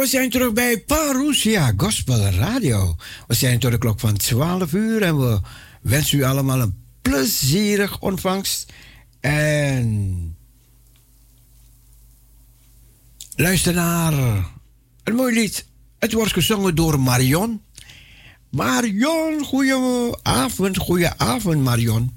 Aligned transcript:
we 0.00 0.06
zijn 0.06 0.30
terug 0.30 0.52
bij 0.52 0.80
Parousia 0.80 1.72
Gospel 1.76 2.20
Radio. 2.20 2.96
We 3.26 3.34
zijn 3.34 3.58
tot 3.58 3.70
de 3.70 3.78
klok 3.78 4.00
van 4.00 4.16
12 4.16 4.72
uur 4.72 5.02
en 5.02 5.18
we 5.18 5.40
wensen 5.82 6.18
u 6.18 6.22
allemaal 6.22 6.60
een 6.60 6.84
plezierig 7.02 8.00
ontvangst. 8.00 8.72
En 9.20 10.36
luister 13.36 13.74
naar 13.74 14.12
een 15.04 15.14
mooi 15.14 15.34
lied. 15.34 15.66
Het 15.98 16.12
wordt 16.12 16.32
gezongen 16.32 16.74
door 16.74 17.00
Marion. 17.00 17.62
Marion, 18.50 19.44
goeie 19.44 20.16
avond, 20.22 20.76
goeie 20.76 21.08
avond 21.16 21.62
Marion. 21.62 22.16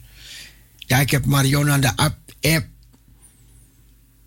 Ja, 0.78 1.00
ik 1.00 1.12
heb 1.12 1.26
Marion 1.26 1.72
aan 1.72 1.82
de 1.82 1.96
app. 1.96 2.18
app. 2.42 2.68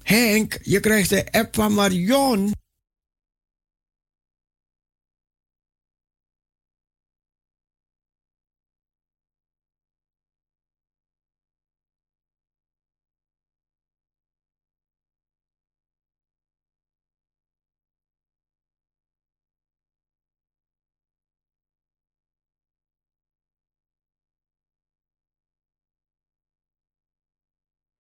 Henk, 0.03 0.59
je 0.63 0.81
krijgt 0.81 1.09
de 1.09 1.33
app 1.33 1.55
van 1.55 1.75
Marion. 1.75 2.55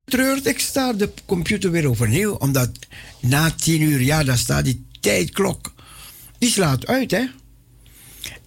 Treurt, 0.06 0.46
ik 0.46 0.58
sta 0.58 0.92
de 0.92 1.12
computer 1.24 1.70
weer 1.70 1.88
overnieuw. 1.88 2.32
Omdat 2.32 2.70
na 3.20 3.50
tien 3.50 3.82
uur, 3.82 4.02
ja, 4.02 4.24
dan 4.24 4.38
staat 4.38 4.64
die 4.64 4.84
tijdklok. 5.00 5.72
Die 6.38 6.50
slaat 6.50 6.86
uit, 6.86 7.10
hè. 7.10 7.24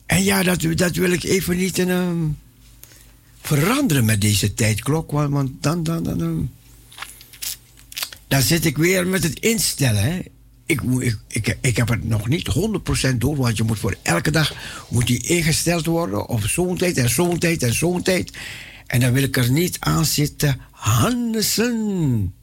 En 0.05 0.23
ja, 0.23 0.43
dat, 0.43 0.61
dat 0.75 0.95
wil 0.95 1.11
ik 1.11 1.23
even 1.23 1.57
niet 1.57 1.79
uh, 1.79 2.09
veranderen 3.41 4.05
met 4.05 4.21
deze 4.21 4.53
tijdklok. 4.53 5.11
Want, 5.11 5.51
dan, 5.63 5.83
dan, 5.83 6.03
dan, 6.03 6.49
dan, 8.27 8.41
zit 8.41 8.65
ik 8.65 8.77
weer 8.77 9.07
met 9.07 9.23
het 9.23 9.39
instellen, 9.39 10.25
ik, 10.65 10.81
ik, 11.27 11.57
ik 11.61 11.77
heb 11.77 11.87
het 11.87 12.03
nog 12.03 12.27
niet 12.27 12.49
100% 13.11 13.15
door, 13.17 13.35
want 13.35 13.57
je 13.57 13.63
moet 13.63 13.79
voor 13.79 13.95
elke 14.01 14.31
dag 14.31 14.53
moet 14.89 15.07
die 15.07 15.27
ingesteld 15.27 15.85
worden 15.85 16.27
op 16.27 16.47
zo'n 16.47 16.77
tijd 16.77 16.97
en 16.97 17.09
zo'n 17.09 17.39
tijd 17.39 17.63
en 17.63 17.73
zo'n 17.73 18.01
tijd. 18.01 18.31
En 18.87 18.99
dan 18.99 19.11
wil 19.13 19.23
ik 19.23 19.37
er 19.37 19.51
niet 19.51 19.77
aan 19.79 20.05
zitten 20.05 20.61
Hansen. 20.79 22.33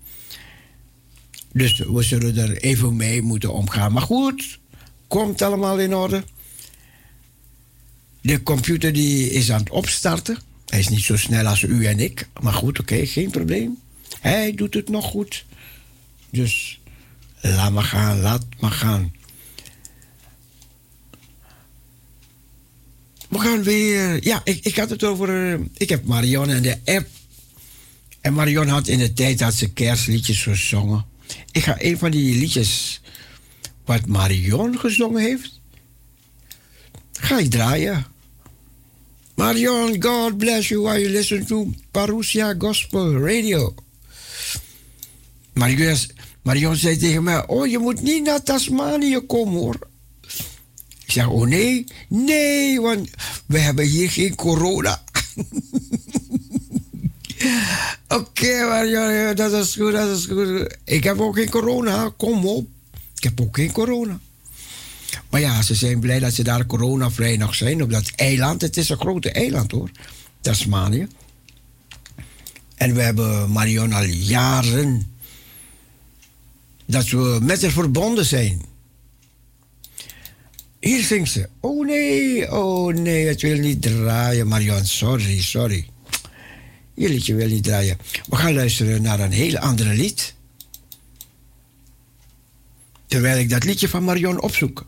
Dus 1.53 1.79
we 1.79 2.03
zullen 2.03 2.37
er 2.37 2.57
even 2.57 2.97
mee 2.97 3.23
moeten 3.23 3.53
omgaan. 3.53 3.93
Maar 3.93 4.03
goed, 4.03 4.59
komt 5.09 5.43
allemaal 5.43 5.79
in 5.79 5.95
orde. 5.95 6.25
De 8.21 8.43
computer 8.43 8.93
die 8.93 9.31
is 9.31 9.53
aan 9.53 9.61
het 9.61 9.71
opstarten. 9.71 10.39
Hij 10.67 10.79
is 10.79 10.89
niet 10.89 11.03
zo 11.03 11.17
snel 11.17 11.47
als 11.47 11.63
u 11.63 11.87
en 11.87 11.99
ik. 11.99 12.29
Maar 12.41 12.53
goed, 12.53 12.81
oké, 12.81 13.07
geen 13.07 13.31
probleem. 13.31 13.79
Hij 14.21 14.55
doet 14.55 14.75
het 14.75 14.89
nog 14.89 15.05
goed. 15.05 15.45
Dus 16.31 16.81
laat 17.41 17.73
maar 17.73 17.85
gaan, 17.85 18.21
laat 18.21 18.45
maar 18.61 18.71
gaan. 18.71 19.15
We 23.29 23.39
gaan 23.39 23.63
weer. 23.63 24.25
Ja, 24.25 24.41
ik, 24.45 24.65
ik 24.65 24.77
had 24.77 24.91
het 24.91 25.05
over. 25.05 25.53
Eh, 25.53 25.61
ik 25.75 25.89
heb 25.89 26.05
Marion 26.05 26.49
en 26.49 26.63
de 26.63 26.79
app 26.85 27.09
en 28.27 28.33
Marion 28.33 28.69
had 28.69 28.89
in 28.89 28.99
de 28.99 29.13
tijd 29.13 29.39
dat 29.39 29.55
ze 29.55 29.73
kerstliedjes 29.73 30.43
gezongen. 30.43 31.05
Ik 31.53 31.63
ga 31.63 31.77
een 31.79 31.99
van 31.99 32.11
die 32.11 32.39
liedjes 32.39 33.01
wat 33.85 34.07
Marion 34.07 34.79
gezongen 34.79 35.23
heeft, 35.23 35.61
ga 37.13 37.39
ik 37.39 37.51
draaien. 37.51 38.07
Marion, 39.35 40.03
God 40.03 40.39
bless 40.39 40.69
you 40.69 40.81
while 40.83 41.01
you 41.01 41.11
listen 41.11 41.47
to 41.47 41.73
Parousia 41.91 42.55
Gospel 42.59 43.13
Radio. 43.13 43.75
Marion, 45.53 45.97
Marion 46.43 46.77
zei 46.77 46.97
tegen 46.97 47.23
mij, 47.23 47.47
oh 47.47 47.67
je 47.67 47.79
moet 47.79 48.03
niet 48.03 48.25
naar 48.25 48.43
Tasmanië 48.43 49.21
komen 49.21 49.55
hoor. 49.61 49.79
Ik 51.05 51.13
zeg, 51.13 51.29
oh 51.29 51.47
nee, 51.47 51.85
nee, 52.09 52.81
want 52.81 53.11
we 53.47 53.59
hebben 53.59 53.85
hier 53.85 54.11
geen 54.11 54.35
corona. 54.35 55.03
Oké, 58.09 58.83
ja, 58.83 59.35
dat 59.35 59.53
is 59.53 59.75
goed, 59.75 59.93
dat 59.93 60.17
is 60.17 60.27
goed. 60.27 60.77
Ik 60.85 61.05
heb 61.05 61.21
ook 61.21 61.37
geen 61.37 61.51
corona, 61.51 62.13
kom 62.17 62.47
op. 62.47 62.69
Ik 63.17 63.23
heb 63.23 63.41
ook 63.41 63.57
geen 63.57 63.73
corona. 63.73 64.21
Maar 65.31 65.41
ja, 65.41 65.63
ze 65.63 65.75
zijn 65.75 66.01
blij 66.01 66.19
dat 66.19 66.33
ze 66.33 66.43
daar 66.43 66.67
coronavrij 66.67 67.37
nog 67.37 67.55
zijn 67.55 67.83
op 67.83 67.91
dat 67.91 68.13
eiland. 68.17 68.63
Het 68.63 68.77
is 68.77 68.89
een 68.89 68.99
grote 68.99 69.31
eiland 69.31 69.71
hoor, 69.71 69.91
Tasmanië. 70.41 71.07
En 72.75 72.95
we 72.95 73.03
hebben 73.03 73.51
Marion 73.51 73.93
al 73.93 74.05
jaren 74.05 75.15
dat 76.87 77.09
we 77.09 77.39
met 77.43 77.63
haar 77.63 77.71
verbonden 77.71 78.25
zijn. 78.25 78.63
Hier 80.81 81.03
zingt 81.03 81.31
ze. 81.31 81.49
Oh 81.61 81.87
nee, 81.87 82.53
oh 82.53 82.95
nee, 82.95 83.27
het 83.27 83.43
wil 83.43 83.59
niet 83.59 83.83
draaien, 83.83 84.47
Marion. 84.47 84.85
Sorry, 84.85 85.41
sorry. 85.41 85.89
Je 86.97 87.09
liedje 87.09 87.35
wil 87.35 87.49
niet 87.49 87.65
draaien. 87.65 87.99
We 88.29 88.37
gaan 88.37 88.55
luisteren 88.55 89.03
naar 89.03 89.21
een 89.21 89.33
heel 89.33 89.59
andere 89.59 89.95
lied. 89.95 90.35
Terwijl 93.07 93.39
ik 93.39 93.51
dat 93.51 93.65
liedje 93.65 93.89
van 93.89 94.05
Marion 94.05 94.41
opzoek. 94.41 94.87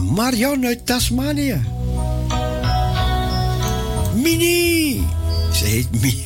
Marion 0.00 0.66
uit 0.66 0.86
Tasmanië. 0.86 1.60
Mini! 4.14 5.02
Ze 5.52 5.64
heet 5.64 6.00
Mini. 6.00 6.23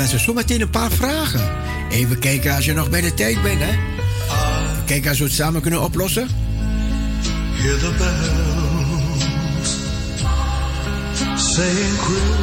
mensen 0.00 0.20
zometeen 0.20 0.60
een 0.60 0.70
paar 0.70 0.90
vragen. 0.90 1.50
Even 1.90 2.18
kijken 2.18 2.54
als 2.54 2.64
je 2.64 2.72
nog 2.72 2.90
bij 2.90 3.00
de 3.00 3.14
tijd 3.14 3.42
bent, 3.42 3.60
hè. 3.60 3.78
Kijken 4.84 5.08
als 5.08 5.18
we 5.18 5.24
het 5.24 5.32
samen 5.32 5.60
kunnen 5.60 5.82
oplossen. 5.82 6.28
Hear 7.54 7.78
the 7.78 7.92
bells 7.98 9.76
saying 11.36 11.96
Christmas 12.06 12.38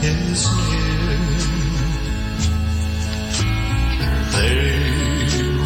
is 0.00 0.46
near. 0.56 1.18
They 4.32 4.58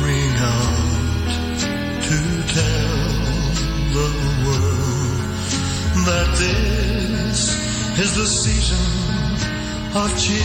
ring 0.04 0.36
out 0.40 1.70
to 2.08 2.18
tell 2.54 2.98
the 3.92 4.08
world 4.44 5.20
that 6.06 6.28
this 6.38 6.89
is 8.02 8.14
the 8.16 8.26
season 8.26 8.78
of 9.94 10.08
cheer. 10.18 10.40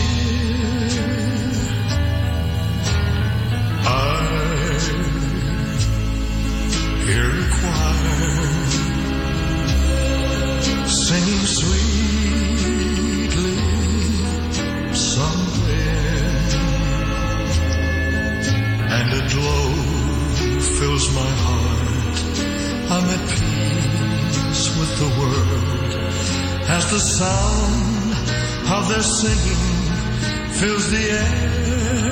I 3.82 4.12
hear 7.06 7.30
a 7.30 7.48
choir 7.56 8.16
singing 10.86 11.44
sweetly 11.46 11.85
as 26.68 26.90
the 26.90 26.98
sound 26.98 28.12
of 28.74 28.88
their 28.88 29.02
singing 29.02 29.64
fills 30.58 30.90
the 30.90 31.10
air. 31.10 32.06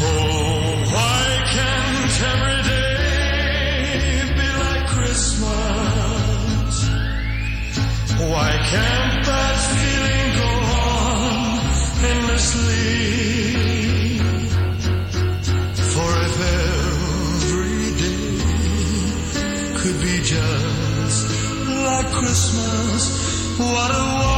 Oh, 0.00 0.84
why 0.94 1.24
can't 1.54 2.16
every 2.32 2.60
day 2.72 2.98
be 4.38 4.48
like 4.64 4.86
Christmas? 4.88 6.74
Why 8.32 8.50
can't 8.72 9.24
that 9.26 9.56
feeling 9.78 10.28
go 10.42 10.50
on 10.82 12.10
endlessly? 12.10 13.37
Christmas, 22.20 23.58
what 23.58 23.90
a 23.92 23.94
wonderful 23.94 24.37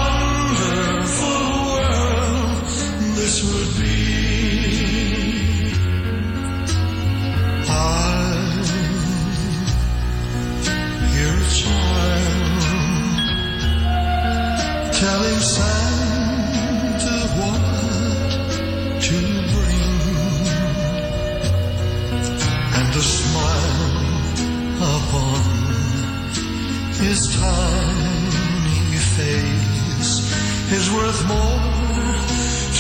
is 30.72 30.90
worth 30.92 31.26
more 31.26 31.58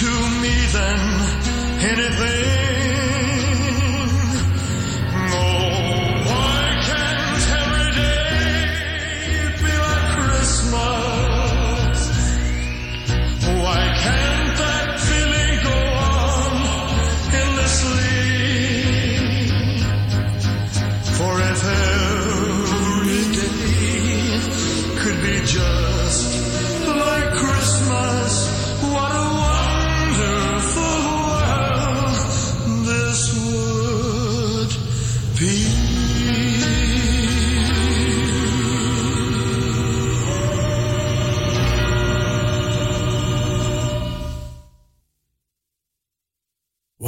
to 0.00 0.10
me 0.40 0.54
than 0.72 1.00
anything. 1.82 2.69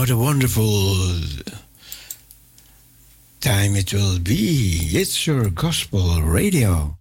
What 0.02 0.10
a 0.10 0.16
wonderful 0.16 0.96
time 3.40 3.76
it 3.76 3.94
will 3.94 4.18
be. 4.18 4.90
It's 4.90 5.28
your 5.28 5.48
gospel 5.50 6.20
radio. 6.22 6.96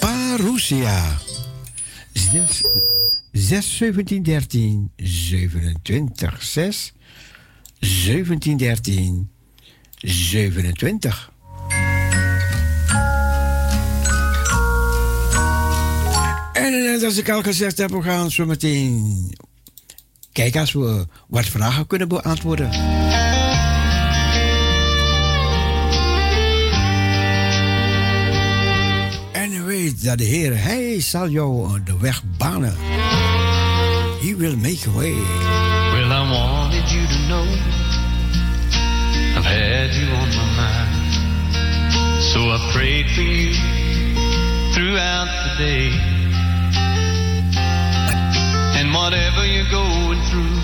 Parousia. 0.00 1.20
6, 2.16 2.64
6 3.32 3.66
17 3.66 4.24
13 4.24 4.90
27 5.84 6.40
6 6.40 6.92
17 7.80 8.58
13 8.58 9.28
27. 10.74 11.39
En 16.60 16.82
net 16.84 17.04
als 17.04 17.16
ik 17.16 17.28
al 17.28 17.42
gezegd 17.42 17.78
heb, 17.78 17.90
we 17.90 18.02
gaan 18.02 18.30
zo 18.30 18.46
meteen 18.46 19.34
kijken 20.32 20.60
als 20.60 20.72
we 20.72 21.06
wat 21.28 21.44
vragen 21.44 21.86
kunnen 21.86 22.08
beantwoorden. 22.08 22.70
En 29.32 29.66
weet 29.66 30.04
dat 30.04 30.18
de 30.18 30.24
Heer, 30.24 30.62
Hij 30.62 31.00
zal 31.00 31.28
jou 31.28 31.80
de 31.84 31.98
weg 31.98 32.22
banen. 32.36 32.76
He 34.20 34.36
will 34.36 34.56
make 34.56 34.88
a 34.88 34.92
way. 34.92 35.14
Well, 35.92 36.10
I 36.10 36.30
wanted 36.30 36.90
you 36.90 37.06
to 37.06 37.18
know 37.26 37.46
I've 39.36 39.44
had 39.44 39.94
you 39.94 40.12
on 40.12 40.28
my 40.28 40.46
mind. 40.56 41.14
So 42.22 42.38
I 42.40 42.70
prayed 42.72 43.10
for 43.10 43.22
you 43.22 43.54
throughout 44.72 45.28
the 45.44 45.64
day. 45.64 46.19
Whatever 48.92 49.46
you're 49.46 49.70
going 49.70 50.20
through, 50.30 50.56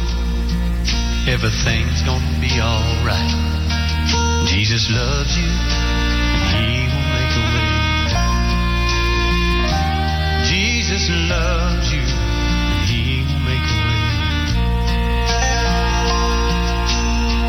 everything's 1.27 2.03
gonna 2.03 2.39
be 2.41 2.61
alright. 2.61 3.35
Jesus 4.47 4.91
loves 4.91 5.37
you, 5.37 5.47
and 5.47 6.43
He 6.55 6.87
will 6.91 7.09
make 7.17 7.33
a 7.35 7.45
way. 7.55 7.75
Jesus 10.45 11.09
loves 11.29 11.93
you, 11.93 12.03
and 12.03 12.83
He 12.87 13.23
will 13.27 13.43
make 13.47 13.63
a 13.63 13.81
way. 13.87 14.07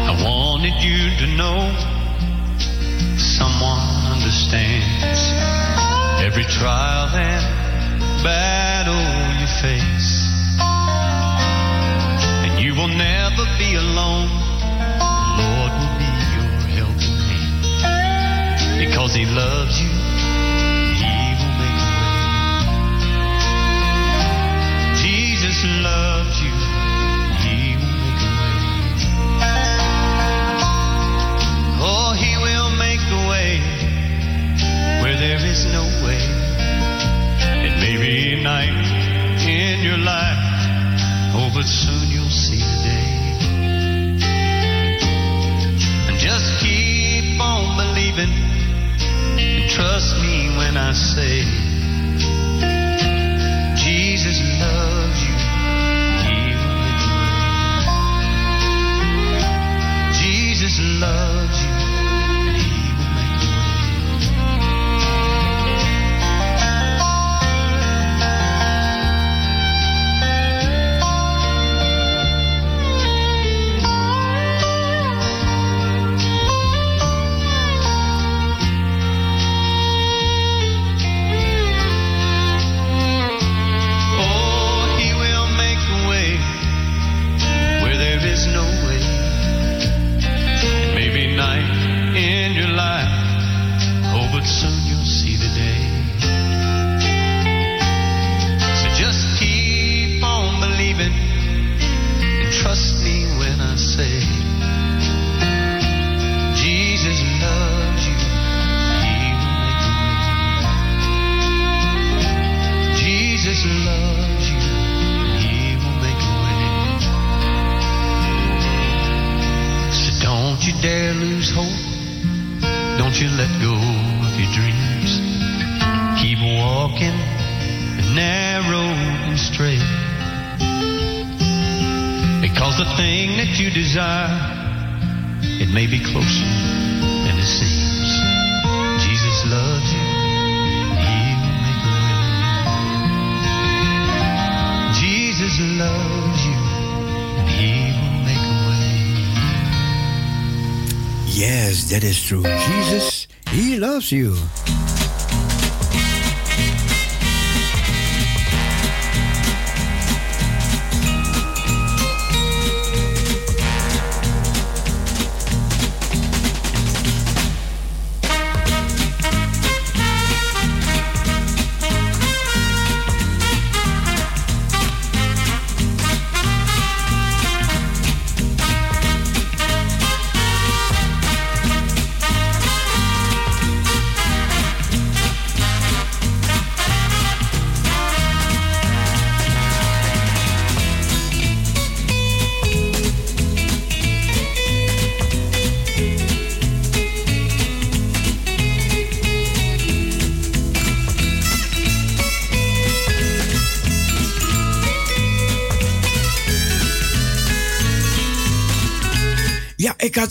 I 0.09 0.13
wanted 0.23 0.77
you 0.81 1.09
to 1.21 1.27
know 1.37 1.59
someone 3.17 3.81
understands 4.13 5.21
every 6.21 6.45
trial 6.45 7.09
and 7.15 7.43
battle 8.23 9.05
you 9.39 9.47
face. 9.61 10.26
Will 12.77 12.89
never 12.89 13.43
be 13.57 13.73
alone. 13.73 14.29
The 14.99 15.45
Lord 15.49 15.71
will 15.79 15.95
be 15.97 16.11
your 16.37 16.53
helping 16.77 17.17
hand. 17.81 18.85
Because 18.85 19.15
He 19.15 19.25
loves 19.25 19.81
you, 19.81 19.89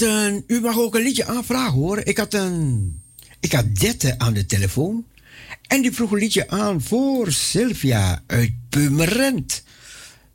had 0.01 0.09
een, 0.09 0.45
u 0.47 0.61
mag 0.61 0.79
ook 0.79 0.95
een 0.95 1.03
liedje 1.03 1.27
aanvragen 1.27 1.73
hoor. 1.73 1.99
Ik 1.99 2.17
had 2.17 2.35
een, 2.35 3.03
ik 3.41 3.53
had 3.53 3.77
Dette 3.77 4.19
aan 4.19 4.33
de 4.33 4.47
telefoon. 4.47 5.05
En 5.67 5.83
die 5.83 5.93
vroeg 5.93 6.11
een 6.11 6.19
liedje 6.19 6.49
aan 6.49 6.83
voor 6.83 7.33
Sylvia 7.33 8.23
uit 8.27 8.53
Purmerend. 8.69 9.63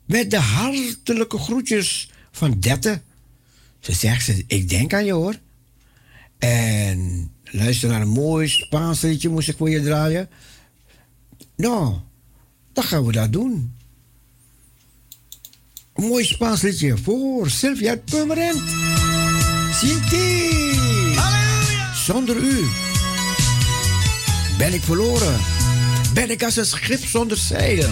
Met 0.04 0.30
de 0.30 0.38
hartelijke 0.38 1.38
groetjes 1.38 2.10
van 2.30 2.60
Dette. 2.60 3.00
Ze 3.80 3.92
zegt, 3.92 4.24
ze, 4.24 4.44
ik 4.46 4.68
denk 4.68 4.94
aan 4.94 5.04
je 5.04 5.12
hoor. 5.12 5.38
En 6.38 7.30
luister 7.44 7.88
naar 7.88 8.00
een 8.00 8.08
mooi 8.08 8.48
Spaans 8.48 9.00
liedje 9.00 9.28
moest 9.28 9.48
ik 9.48 9.56
voor 9.56 9.70
je 9.70 9.82
draaien. 9.82 10.28
Nou, 11.56 11.96
dan 12.72 12.84
gaan 12.84 13.06
we 13.06 13.12
dat 13.12 13.32
doen. 13.32 13.74
Mooi 15.94 16.24
Spaans 16.24 16.62
liedje 16.62 16.98
voor 16.98 17.50
Sylvia 17.50 17.90
uit 17.90 18.04
Purmerend. 18.04 18.81
Sinti. 19.82 20.50
Halleluja. 21.16 21.94
Zonder 21.94 22.36
u 22.36 22.68
ben 24.58 24.72
ik 24.72 24.82
verloren. 24.82 25.40
Ben 26.14 26.30
ik 26.30 26.42
als 26.42 26.56
een 26.56 26.66
schip 26.66 27.06
zonder 27.06 27.36
zeil. 27.36 27.90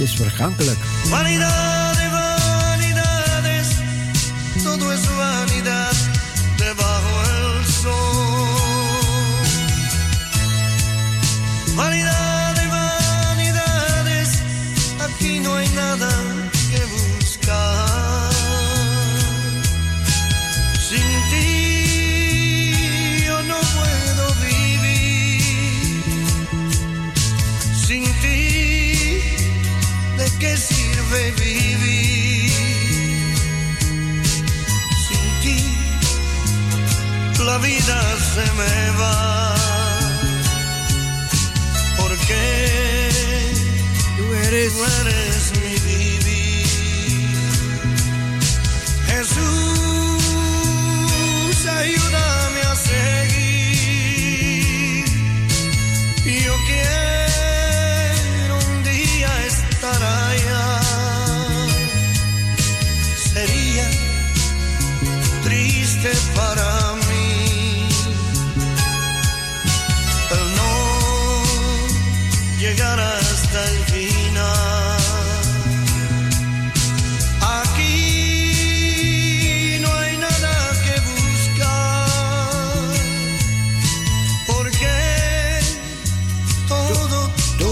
Het 0.00 0.08
is 0.08 0.14
vergankelijk. 0.14 0.78
Vanida! 1.04 1.79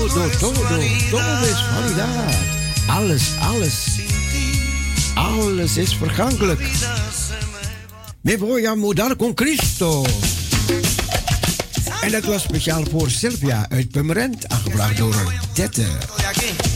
todo, 0.08 0.30
todo, 0.38 0.78
todo 1.10 1.44
is 1.44 1.60
vandaag. 1.74 2.34
Alles, 2.86 3.34
alles. 3.40 3.98
Alles 5.14 5.76
is 5.76 5.94
vergankelijk. 5.94 6.60
Me 8.20 8.38
voy 8.38 8.66
a 8.66 8.74
mudar 8.74 9.16
con 9.16 9.34
Cristo. 9.34 10.04
En 12.00 12.10
dat 12.10 12.24
was 12.24 12.42
speciaal 12.42 12.84
voor 12.90 13.10
Sylvia 13.10 13.66
uit 13.68 13.90
Pemmerend, 13.90 14.48
aangebracht 14.48 14.96
door 14.96 15.14
een 15.14 15.32
30. 15.52 16.67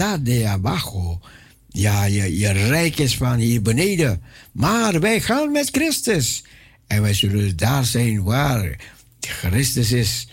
staat 0.00 0.24
de 0.24 0.46
abajo. 0.46 1.20
Ja, 1.68 2.04
je, 2.04 2.38
je 2.38 2.50
rijk 2.50 2.98
is 2.98 3.16
van 3.16 3.38
hier 3.38 3.62
beneden. 3.62 4.22
Maar 4.52 5.00
wij 5.00 5.20
gaan 5.20 5.52
met 5.52 5.68
Christus. 5.72 6.44
En 6.86 7.02
wij 7.02 7.14
zullen 7.14 7.56
daar 7.56 7.84
zijn 7.84 8.22
waar 8.22 8.76
Christus 9.20 9.92
is. 9.92 10.28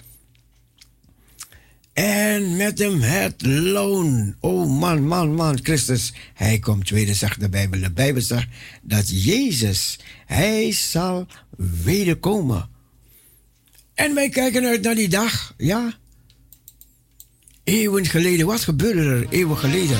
En 1.93 2.55
met 2.55 2.79
hem 2.79 3.01
het 3.01 3.45
loon. 3.45 4.35
Oh 4.39 4.79
man, 4.79 5.07
man, 5.07 5.35
man, 5.35 5.59
Christus. 5.63 6.13
Hij 6.33 6.59
komt 6.59 6.85
tweede, 6.85 7.13
zegt 7.13 7.39
de 7.39 7.49
Bijbel. 7.49 7.79
De 7.79 7.91
Bijbel 7.91 8.21
zegt 8.21 8.47
dat 8.81 9.23
Jezus, 9.23 9.99
hij 10.25 10.71
zal 10.71 11.27
wederkomen. 11.83 12.69
En 13.93 14.13
wij 14.13 14.29
kijken 14.29 14.65
uit 14.65 14.81
naar 14.81 14.95
die 14.95 15.09
dag, 15.09 15.53
ja. 15.57 15.97
Eeuwen 17.67 18.05
geleden, 18.05 18.45
wat 18.45 18.61
gebeurde 18.61 19.01
er 19.01 19.25
eeuwen 19.29 19.57
geleden? 19.57 19.97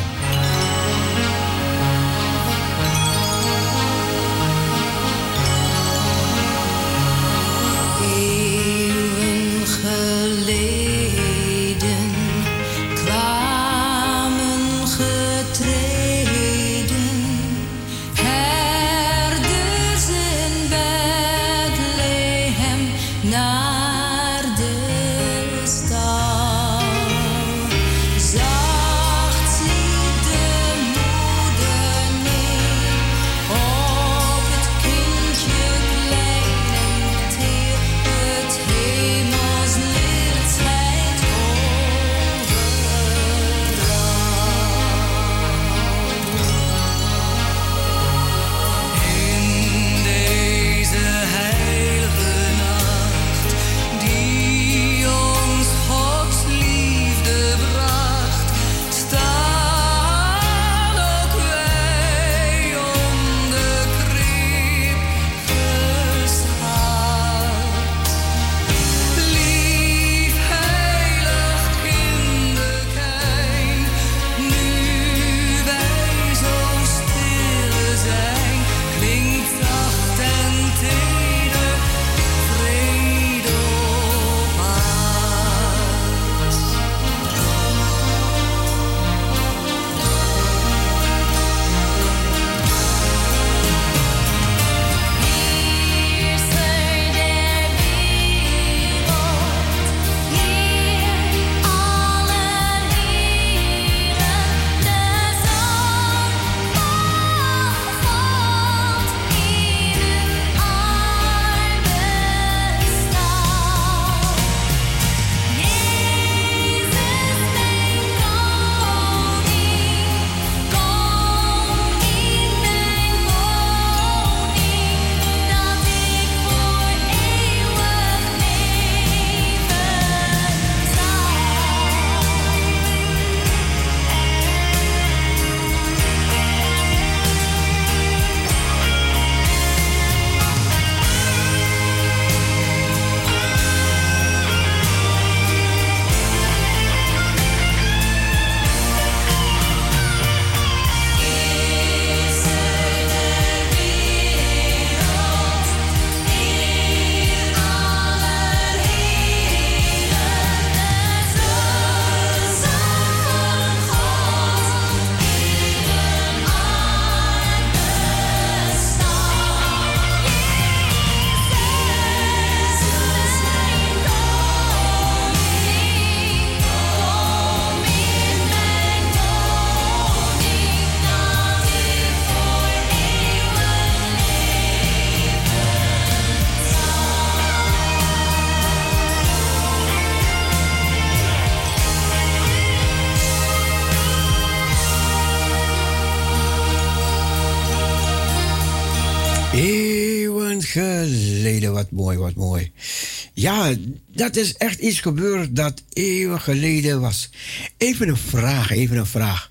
Is 204.38 204.56
echt 204.56 204.80
iets 204.80 205.00
gebeurd 205.00 205.56
dat 205.56 205.84
eeuwen 205.93 206.41
geleden 206.41 207.02
was. 207.02 207.30
Even 207.78 208.08
een 208.08 208.17
vraag, 208.17 208.71
even 208.71 208.97
een 208.97 209.06
vraag. 209.06 209.50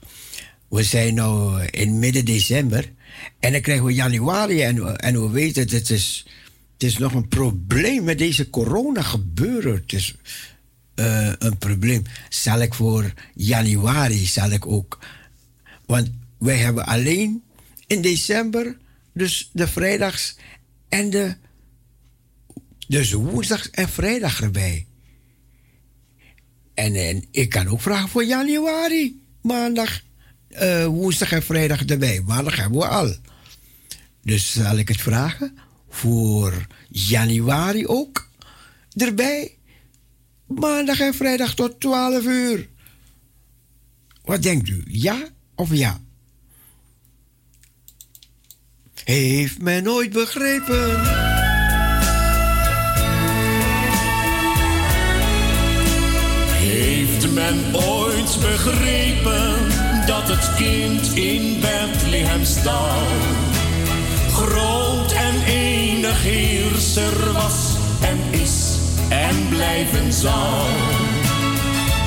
We 0.68 0.82
zijn 0.82 1.14
nu 1.14 1.64
in 1.70 1.98
midden 1.98 2.24
december 2.24 2.92
en 3.40 3.52
dan 3.52 3.60
krijgen 3.60 3.84
we 3.84 3.94
januari 3.94 4.62
en, 4.62 4.96
en 4.96 5.22
we 5.22 5.30
weten 5.30 5.62
het, 5.62 5.70
het 5.72 5.90
is, 5.90 6.26
het 6.72 6.82
is 6.82 6.98
nog 6.98 7.14
een 7.14 7.28
probleem 7.28 8.04
met 8.04 8.18
deze 8.18 8.50
corona 8.50 9.02
gebeuren. 9.02 9.74
Het 9.74 9.92
is 9.92 10.16
eh, 10.94 11.32
een 11.38 11.58
probleem. 11.58 12.02
Zal 12.28 12.60
ik 12.60 12.74
voor 12.74 13.12
januari, 13.34 14.26
zal 14.26 14.50
ik 14.50 14.66
ook. 14.66 14.98
Want 15.86 16.10
wij 16.38 16.56
hebben 16.56 16.86
alleen 16.86 17.42
in 17.86 18.00
december, 18.00 18.76
dus 19.12 19.50
de 19.52 19.68
vrijdags 19.68 20.36
en 20.88 21.10
de. 21.10 21.36
Dus 22.88 23.12
woensdag 23.12 23.70
en 23.70 23.88
vrijdag 23.88 24.42
erbij. 24.42 24.86
En, 26.74 26.94
en 26.94 27.24
ik 27.30 27.48
kan 27.48 27.68
ook 27.68 27.80
vragen 27.80 28.08
voor 28.08 28.24
januari, 28.24 29.22
maandag, 29.42 30.00
eh, 30.48 30.86
woensdag 30.86 31.32
en 31.32 31.42
vrijdag 31.42 31.84
erbij. 31.84 32.22
Maandag 32.26 32.56
hebben 32.56 32.78
we 32.78 32.86
al. 32.86 33.14
Dus 34.22 34.52
zal 34.52 34.76
ik 34.76 34.88
het 34.88 35.00
vragen 35.00 35.58
voor 35.88 36.66
januari 36.88 37.86
ook 37.86 38.30
erbij. 38.96 39.56
Maandag 40.46 41.00
en 41.00 41.14
vrijdag 41.14 41.54
tot 41.54 41.80
12 41.80 42.24
uur. 42.24 42.68
Wat 44.24 44.42
denkt 44.42 44.68
u? 44.68 44.82
Ja 44.86 45.28
of 45.54 45.74
ja? 45.74 46.00
Heeft 49.04 49.60
men 49.60 49.82
nooit 49.82 50.12
begrepen? 50.12 51.25
Men 57.36 57.74
ooit 57.74 58.38
begrepen 58.40 59.54
dat 60.06 60.28
het 60.28 60.54
kind 60.54 61.14
in 61.14 61.60
Bethlehem 61.60 62.44
stal? 62.44 63.02
Groot 64.32 65.12
en 65.12 65.42
enig 65.46 66.22
heerser 66.22 67.32
was 67.32 67.76
en 68.00 68.40
is 68.40 68.78
en 69.08 69.48
blijven 69.48 70.12
zal. 70.12 70.66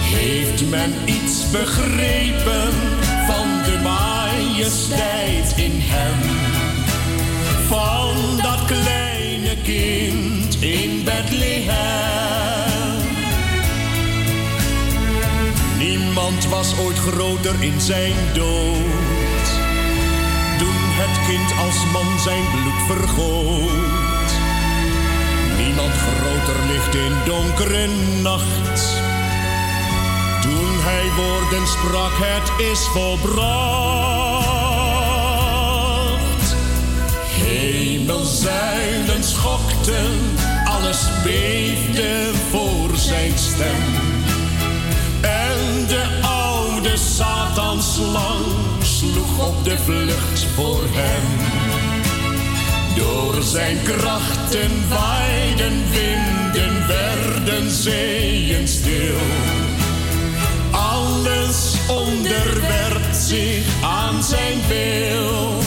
Heeft 0.02 0.70
men 0.70 0.94
iets 1.06 1.50
begrepen 1.52 2.74
van 3.28 3.48
de 3.64 3.80
majesteit 3.84 5.54
in 5.56 5.74
hem? 5.76 6.20
Van 7.68 8.38
dat 8.42 8.66
kleine 8.66 9.56
kind 9.64 10.62
in 10.62 11.04
Bethlehem. 11.04 12.29
Niemand 15.80 16.46
was 16.48 16.78
ooit 16.80 16.98
groter 16.98 17.64
in 17.64 17.82
zijn 17.82 18.14
dood. 18.34 19.48
Toen 20.58 20.80
het 21.00 21.28
kind 21.28 21.54
als 21.66 21.92
man 21.94 22.20
zijn 22.20 22.44
bloed 22.52 22.98
vergoot. 22.98 24.30
Niemand 25.58 25.94
groter 25.94 26.66
ligt 26.68 26.96
in 26.96 27.14
donkere 27.26 27.88
nacht. 28.22 29.02
Toen 30.42 30.80
hij 30.80 31.10
woorden 31.16 31.68
sprak, 31.68 32.12
het 32.16 32.52
is 32.72 32.80
volbracht. 32.88 33.70
Hemelzuilen 37.28 39.24
schokten, 39.24 40.36
alles 40.66 41.08
beefde 41.24 42.32
voor 42.52 42.96
zijn 42.96 43.38
stem. 43.38 44.19
De 45.90 46.06
oude 46.22 46.98
Satanslang 46.98 48.46
sloeg 48.84 49.48
op 49.48 49.64
de 49.64 49.78
vlucht 49.78 50.46
voor 50.56 50.84
hem. 50.92 51.24
Door 52.96 53.44
zijn 53.44 53.78
krachten 53.84 54.90
waaiden 54.90 55.84
winden, 55.92 56.88
werden 56.88 57.72
zeeën 57.72 58.68
stil. 58.68 59.18
Alles 60.72 61.74
onderwerpt 61.88 63.16
zich 63.16 63.66
aan 63.82 64.24
zijn 64.24 64.60
wil. 64.68 65.58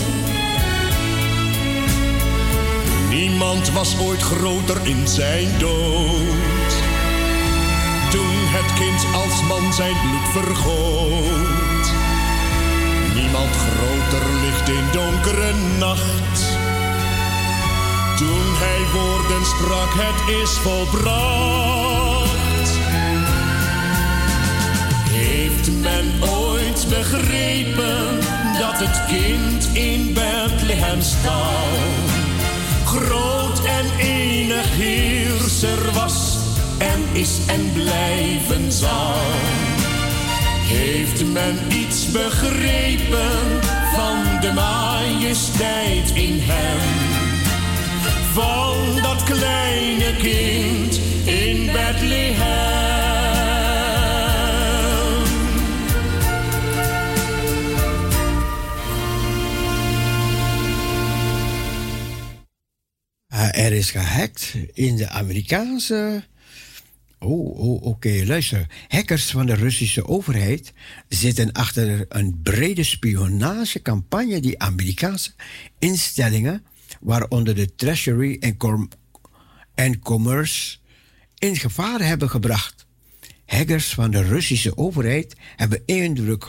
Niemand 3.10 3.70
was 3.70 3.98
ooit 3.98 4.22
groter 4.22 4.76
in 4.82 5.08
zijn 5.08 5.48
dood. 5.58 6.91
Toen 8.12 8.38
het 8.56 8.72
kind 8.72 9.14
als 9.14 9.42
man 9.42 9.72
zijn 9.72 9.96
bloed 10.02 10.44
vergoot. 10.44 11.86
Niemand 13.14 13.56
groter 13.56 14.24
ligt 14.42 14.68
in 14.68 14.84
donkere 14.92 15.52
nacht. 15.78 16.36
Toen 18.16 18.46
hij 18.64 18.82
woorden 18.92 19.46
sprak, 19.46 19.92
het 19.94 20.42
is 20.42 20.50
volbracht. 20.50 22.32
Heeft 25.10 25.70
men 25.70 26.30
ooit 26.30 26.86
begrepen 26.88 28.20
dat 28.58 28.78
het 28.78 29.04
kind 29.06 29.68
in 29.72 30.12
Bethlehem 30.14 31.00
stal? 31.00 31.66
Groot 32.84 33.64
en 33.64 33.86
enig 33.98 34.70
heerser 34.76 35.92
was 35.92 36.41
en 36.82 37.00
is 37.12 37.38
en 37.46 37.72
blijven 37.72 38.72
zal. 38.72 39.14
Heeft 40.74 41.24
men 41.24 41.56
iets 41.72 42.10
begrepen 42.10 43.62
van 43.94 44.40
de 44.40 44.52
majesteit 44.54 46.10
in 46.14 46.38
hem? 46.40 46.80
Van 48.32 49.02
dat 49.02 49.22
kleine 49.22 50.16
kind 50.16 51.00
in 51.24 51.66
Bethlehem. 51.72 52.80
Ah, 63.28 63.58
er 63.58 63.72
is 63.72 63.90
gehackt 63.90 64.54
in 64.72 64.96
de 64.96 65.08
Amerikaanse. 65.08 66.22
Oh, 67.22 67.58
oh 67.58 67.82
oké, 67.82 68.22
luister. 68.26 68.66
Hackers 68.88 69.30
van 69.30 69.46
de 69.46 69.54
Russische 69.54 70.06
overheid 70.06 70.72
zitten 71.08 71.52
achter 71.52 72.06
een 72.08 72.40
brede 72.42 72.82
spionagecampagne 72.82 74.40
die 74.40 74.58
Amerikaanse 74.58 75.32
instellingen, 75.78 76.64
waaronder 77.00 77.54
de 77.54 77.74
Treasury 77.74 78.36
en, 78.40 78.56
Com 78.56 78.88
en 79.74 79.98
Commerce, 79.98 80.78
in 81.38 81.56
gevaar 81.56 82.00
hebben 82.00 82.30
gebracht. 82.30 82.86
Hackers 83.46 83.94
van 83.94 84.10
de 84.10 84.22
Russische 84.22 84.76
overheid 84.76 85.36
hebben 85.56 85.82
indruk 85.86 86.46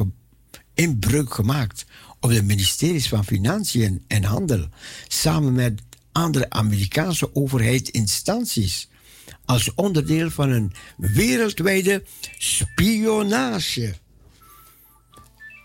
inbreuk 0.74 1.34
gemaakt 1.34 1.86
op 2.20 2.30
de 2.30 2.44
ministeries 2.44 3.08
van 3.08 3.26
Financiën 3.26 4.04
en 4.08 4.24
Handel, 4.24 4.68
samen 5.08 5.54
met 5.54 5.82
andere 6.12 6.50
Amerikaanse 6.50 7.36
overheidsinstanties, 7.36 8.90
als 9.46 9.74
onderdeel 9.76 10.30
van 10.30 10.50
een 10.50 10.74
wereldwijde 10.98 12.04
spionage. 12.38 13.96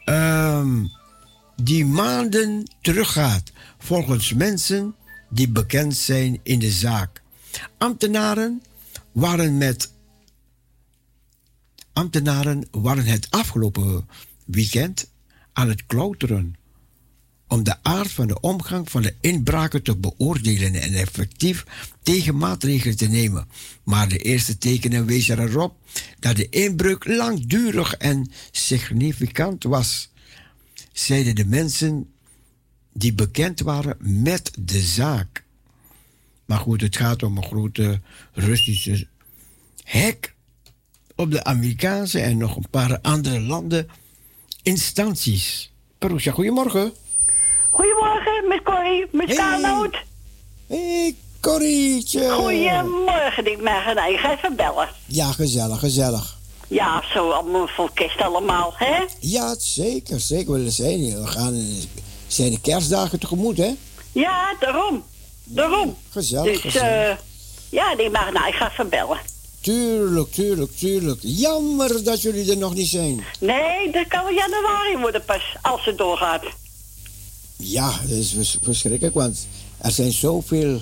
Ehm, 0.04 0.84
die 1.62 1.86
maanden 1.86 2.70
teruggaat, 2.80 3.52
volgens 3.78 4.32
mensen 4.32 4.94
die 5.30 5.48
bekend 5.48 5.96
zijn 5.96 6.40
in 6.42 6.58
de 6.58 6.70
zaak. 6.70 7.22
Ambtenaren 7.78 8.62
waren 9.12 9.58
met 9.58 9.92
ambtenaren 11.92 12.68
waren 12.70 13.04
het 13.04 13.26
afgelopen 13.30 14.08
weekend 14.44 15.10
aan 15.52 15.68
het 15.68 15.86
klauteren 15.86 16.56
om 17.48 17.62
de 17.62 17.82
aard 17.82 18.10
van 18.10 18.26
de 18.26 18.40
omgang 18.40 18.90
van 18.90 19.02
de 19.02 19.14
inbraken 19.20 19.82
te 19.82 19.96
beoordelen 19.96 20.74
en 20.74 20.92
effectief 20.92 21.64
tegenmaatregelen 22.02 22.96
te 22.96 23.08
nemen. 23.08 23.48
Maar 23.82 24.08
de 24.08 24.18
eerste 24.18 24.58
tekenen 24.58 25.06
wezen 25.06 25.38
erop 25.38 25.76
dat 26.18 26.36
de 26.36 26.48
inbreuk 26.48 27.06
langdurig 27.06 27.94
en 27.94 28.30
significant 28.50 29.64
was, 29.64 30.10
zeiden 30.92 31.34
de 31.34 31.46
mensen 31.46 32.10
die 32.92 33.12
bekend 33.12 33.60
waren 33.60 33.96
met 33.98 34.50
de 34.58 34.80
zaak. 34.80 35.44
Maar 36.44 36.58
goed, 36.58 36.80
het 36.80 36.96
gaat 36.96 37.22
om 37.22 37.36
een 37.36 37.44
grote 37.44 38.00
Russische 38.32 39.06
hek 39.82 40.34
op 41.14 41.30
de 41.30 41.44
Amerikaanse 41.44 42.20
en 42.20 42.36
nog 42.36 42.56
een 42.56 42.70
paar 42.70 43.00
andere 43.00 43.40
landen 43.40 43.88
instanties. 44.62 45.72
Peroesja, 45.98 46.32
goedemorgen. 46.32 46.92
Goedemorgen, 47.78 48.48
met 48.48 48.62
Corrie, 48.62 49.06
met 49.12 49.26
Hey. 49.28 49.36
Kaalnoot. 49.36 49.96
Hey, 50.68 51.14
Corrietje. 51.40 52.30
Goedemorgen, 52.30 53.46
ik 53.46 53.62
mag 53.62 53.94
nou, 53.94 54.12
ik 54.12 54.18
ga 54.18 54.36
even 54.36 54.56
bellen. 54.56 54.88
Ja, 55.06 55.32
gezellig, 55.32 55.78
gezellig. 55.78 56.36
Ja, 56.68 57.02
zo 57.14 57.30
allemaal 57.30 57.66
voor 57.68 57.90
kerst 57.94 58.20
allemaal, 58.20 58.72
hè? 58.76 59.04
Ja, 59.20 59.54
zeker, 59.58 60.20
zeker. 60.20 60.52
We 60.52 60.70
zijn, 60.70 61.00
we 61.20 61.26
gaan, 61.26 61.54
eh, 61.54 61.84
zijn 62.26 62.50
de 62.50 62.60
kerstdagen 62.60 63.18
tegemoet, 63.20 63.56
hè? 63.56 63.70
Ja, 64.12 64.54
daarom. 64.60 65.04
Daarom. 65.44 65.96
Gezellig, 66.10 66.52
Dus, 66.52 66.60
gezellig. 66.72 66.88
eh 67.18 67.24
ja, 67.70 67.96
die 67.96 68.10
mag 68.10 68.32
nou, 68.32 68.48
ik 68.48 68.54
ga 68.54 68.70
even 68.70 68.88
bellen. 68.88 69.18
Tuurlijk, 69.60 70.32
tuurlijk, 70.32 70.76
tuurlijk. 70.76 71.18
Jammer 71.22 72.04
dat 72.04 72.22
jullie 72.22 72.50
er 72.50 72.56
nog 72.58 72.74
niet 72.74 72.88
zijn. 72.88 73.24
Nee, 73.40 73.90
dat 73.92 74.06
kan 74.08 74.24
wel 74.24 74.32
januari 74.34 74.96
worden 75.00 75.24
pas, 75.24 75.42
als 75.62 75.84
het 75.84 75.98
doorgaat. 75.98 76.42
Ja, 77.58 77.90
dat 78.02 78.10
is 78.18 78.32
vers- 78.32 78.58
verschrikkelijk, 78.62 79.14
want 79.14 79.46
er 79.78 79.90
zijn 79.90 80.12
zoveel... 80.12 80.80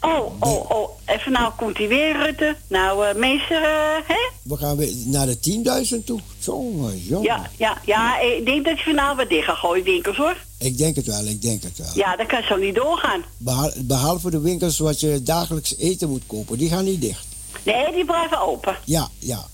Oh, 0.00 0.32
oh, 0.40 0.70
oh, 0.70 0.88
even 1.06 1.32
nou 1.32 1.52
komt 1.56 1.78
hij 1.78 1.88
weer, 1.88 2.16
Rutte. 2.16 2.56
Nou, 2.68 3.06
eh, 3.06 3.14
mensen, 3.14 3.56
eh, 3.56 3.96
hè? 4.06 4.28
We 4.42 4.56
gaan 4.56 4.76
weer 4.76 4.92
naar 5.04 5.26
de 5.26 5.38
10.000 5.40 6.04
toe. 6.04 6.20
Jongen, 6.38 6.98
jongen. 7.02 7.24
Ja, 7.24 7.50
ja, 7.56 7.80
ja, 7.84 8.20
ik 8.20 8.44
denk 8.46 8.64
dat 8.64 8.78
je 8.78 8.84
vanavond 8.84 9.16
wat 9.18 9.28
dicht 9.28 9.44
gaat 9.44 9.56
gooien, 9.56 9.84
winkels, 9.84 10.16
hoor. 10.16 10.36
Ik 10.58 10.78
denk 10.78 10.96
het 10.96 11.06
wel, 11.06 11.24
ik 11.26 11.42
denk 11.42 11.62
het 11.62 11.78
wel. 11.78 11.90
Ja, 11.94 12.16
dat 12.16 12.26
kan 12.26 12.42
zo 12.42 12.56
niet 12.56 12.74
doorgaan. 12.74 13.22
Behal- 13.36 13.72
behalve 13.76 14.30
de 14.30 14.40
winkels 14.40 14.78
wat 14.78 15.00
je 15.00 15.22
dagelijks 15.22 15.76
eten 15.76 16.08
moet 16.08 16.22
kopen, 16.26 16.58
die 16.58 16.68
gaan 16.68 16.84
niet 16.84 17.00
dicht. 17.00 17.26
Nee, 17.62 17.92
die 17.94 18.04
blijven 18.04 18.40
open. 18.40 18.76
Ja, 18.84 19.08
ja. 19.18 19.46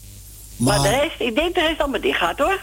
Maar, 0.57 0.80
Maar, 0.80 0.91
de 0.91 0.97
rest, 0.99 1.20
ik 1.20 1.34
denk 1.34 1.55
dat 1.55 1.64
de 1.64 1.68
rest 1.68 1.80
allemaal 1.80 2.01
dicht 2.01 2.18
gaat, 2.18 2.39
hoor. 2.39 2.62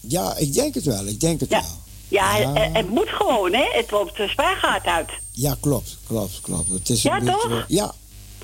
ja, 0.00 0.36
ik 0.36 0.52
denk 0.54 0.74
het 0.74 0.84
wel, 0.84 1.06
ik 1.06 1.20
denk 1.20 1.40
het 1.40 1.50
Ja. 1.50 1.60
wel. 1.60 1.80
Ja, 2.12 2.36
Ja. 2.36 2.52
Het, 2.52 2.72
het 2.76 2.88
moet 2.88 3.08
gewoon, 3.08 3.52
hè? 3.52 3.64
Het 3.72 3.90
loopt 3.90 4.16
de 4.16 4.28
spaargaat 4.28 4.84
uit. 4.84 5.10
Ja, 5.30 5.56
klopt, 5.60 5.98
klopt, 6.06 6.40
klopt. 6.40 6.68
Het 6.70 6.88
is 6.88 7.02
Ja, 7.02 7.16
een 7.16 7.24
beetje... 7.24 7.48
toch? 7.48 7.64
Ja. 7.68 7.94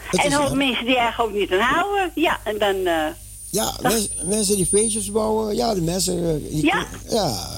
Het 0.01 0.25
en 0.25 0.31
wel- 0.31 0.55
mensen 0.55 0.85
die 0.87 0.99
er 0.99 1.15
ook 1.19 1.33
niet 1.33 1.53
aan 1.53 1.59
houden. 1.61 2.11
Ja, 2.15 2.41
en 2.45 2.59
dan... 2.59 2.77
eh, 2.87 3.07
Ja, 3.51 3.75
mens- 3.83 4.09
mensen 4.25 4.57
die 4.57 4.67
feestjes 4.67 5.11
bouwen, 5.11 5.57
ja, 5.57 5.75
de 5.75 5.81
mensen... 5.81 6.29
eh, 6.45 6.51
Die, 6.53 6.65
Ja. 6.67 6.87
ja. 7.09 7.49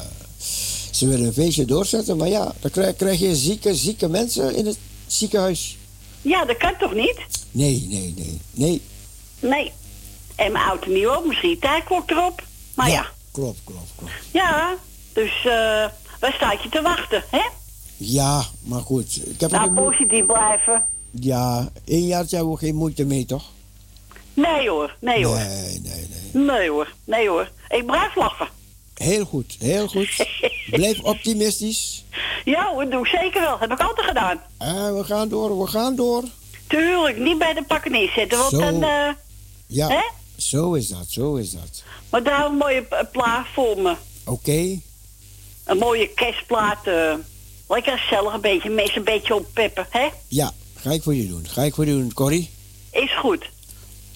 Ze 0.91 1.07
willen 1.09 1.27
een 1.27 1.33
feestje 1.33 1.65
doorzetten, 1.65 2.17
maar 2.17 2.29
ja, 2.29 2.53
dan 2.61 2.71
krijg, 2.71 2.97
krijg 2.97 3.19
je 3.21 3.37
zieke, 3.37 3.75
zieke 3.75 4.09
mensen 4.09 4.55
in 4.57 4.67
het 4.67 4.79
ziekenhuis. 5.07 5.77
ja, 6.23 6.45
dat 6.45 6.57
kan 6.57 6.73
toch 6.79 6.95
niet? 6.95 7.17
Nee, 7.51 7.87
nee, 7.91 8.15
nee, 8.17 8.41
nee. 8.51 8.83
Nee. 9.41 9.73
En 10.37 10.53
mijn 10.53 10.65
auto 10.65 10.91
nieuw 10.91 11.11
ook, 11.15 11.27
misschien 11.27 11.59
tijdklok 11.59 12.11
erop. 12.11 12.43
Maar 12.75 12.89
ja, 12.89 12.95
ja. 12.95 13.11
Klopt, 13.33 13.59
klopt, 13.65 13.91
klopt. 13.97 14.13
Dus 15.13 15.45
eh 15.45 15.87
waar 16.21 16.33
staat 16.33 16.63
je 16.63 16.69
te 16.69 16.83
wachten, 16.83 17.25
hè? 17.31 17.49
Ja, 17.97 18.43
maar 18.63 18.81
goed. 18.81 19.21
Ik 19.27 19.41
heb 19.41 19.51
Nou, 19.51 19.73
positief 19.73 20.27
blijven. 20.27 20.85
Ja, 21.11 21.69
één 21.85 22.07
jaartje 22.07 22.37
hebben 22.37 22.55
we 22.55 22.59
geen 22.61 22.75
moeite 22.75 23.05
mee, 23.05 23.25
toch? 23.27 23.45
Nee 24.35 24.69
hoor, 24.71 24.97
nee 25.01 25.27
hoor. 25.27 25.37
Nee, 25.37 25.81
nee, 25.83 26.07
nee. 26.33 26.45
Nee 26.45 26.71
hoor, 26.71 26.93
nee 27.05 27.29
hoor. 27.29 27.51
Ik 27.69 27.87
blijf 27.87 28.15
lachen. 28.15 28.49
Heel 28.95 29.25
goed, 29.25 29.57
heel 29.59 29.89
goed. 29.89 30.27
Blijf 30.71 31.01
optimistisch. 31.03 32.05
Ja 32.45 32.69
hoor, 32.73 32.91
doe 32.91 33.01
ik 33.01 33.07
zeker 33.07 33.41
wel. 33.41 33.59
Heb 33.59 33.73
ik 33.73 33.81
altijd 33.81 34.07
gedaan. 34.07 34.41
En 34.59 34.97
we 34.97 35.05
gaan 35.05 35.29
door, 35.29 35.59
we 35.61 35.67
gaan 35.67 35.97
door. 35.97 36.25
Tuurlijk, 36.67 37.19
niet 37.19 37.39
bij 37.39 37.55
de 37.55 37.63
pakken 37.65 37.91
neerzetten, 37.93 38.39
want 38.39 38.51
Zo. 38.51 38.59
dan... 38.59 38.83
eh 38.83 39.09
Ja, 39.67 39.89
Hè? 39.89 40.03
zo 40.37 40.73
is 40.75 40.89
dat, 40.89 41.05
zo 41.09 41.35
is 41.35 41.51
dat. 41.51 41.83
maar 42.11 42.23
daar 42.23 42.47
een 42.47 42.57
mooie 42.57 42.87
eh, 42.89 42.99
plaat 43.13 43.47
voor 43.55 43.79
me. 43.79 43.95
Oké, 44.25 44.79
Een 45.71 45.79
mooie 45.79 46.09
kerstplaat. 46.14 46.87
eh 46.87 47.14
lekker 47.68 47.99
gezellig, 47.99 48.33
een 48.33 48.41
beetje, 48.41 48.71
mensen 48.71 48.97
een 48.97 49.05
beetje 49.05 49.35
oppeppen, 49.35 49.87
hè? 49.91 50.09
ja, 50.29 50.53
ga 50.75 50.91
ik 50.91 51.03
voor 51.03 51.14
je 51.14 51.29
doen. 51.29 51.47
Ga 51.49 51.62
ik 51.62 51.75
voor 51.75 51.87
je 51.87 51.93
doen, 51.93 52.12
Corrie. 52.12 52.51
Is 52.93 53.16
goed. 53.18 53.51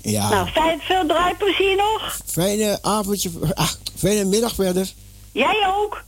Ja, 0.02 0.28
Nou, 0.28 0.48
fijn, 0.50 0.80
veel 0.80 1.07
draaiplezier 1.07 1.76
nog. 1.76 2.18
fijne 2.26 2.78
avondje, 2.82 3.30
ach, 3.55 3.78
fijne 3.96 4.24
middag 4.24 4.55
verder. 4.55 4.92
Jij 5.32 5.66
ook. 5.76 6.05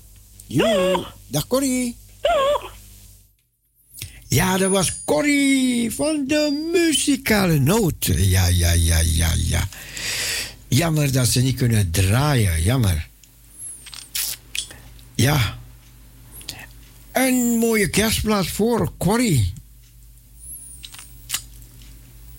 Doeg. 0.47 1.13
Dag 1.27 1.47
Corrie. 1.47 1.97
Doeg. 2.21 2.73
Ja, 4.29 4.59
dat 4.59 4.71
was 4.71 4.93
Corrie 5.05 5.95
van 5.95 6.25
de 6.27 6.69
muzikale 6.73 7.59
noot. 7.59 8.07
Ja, 8.17 8.47
ja, 8.47 8.73
ja, 8.73 8.99
ja, 9.05 9.33
ja. 9.37 9.69
Jammer 10.69 11.13
dat 11.13 11.27
ze 11.27 11.41
niet 11.41 11.57
kunnen 11.57 11.91
draaien, 11.91 12.63
jammer. 12.63 13.09
Ja. 15.17 15.59
Een 17.13 17.59
mooie 17.59 17.89
kerstplaats 17.89 18.51
voor 18.51 18.93
Corrie. 18.99 19.53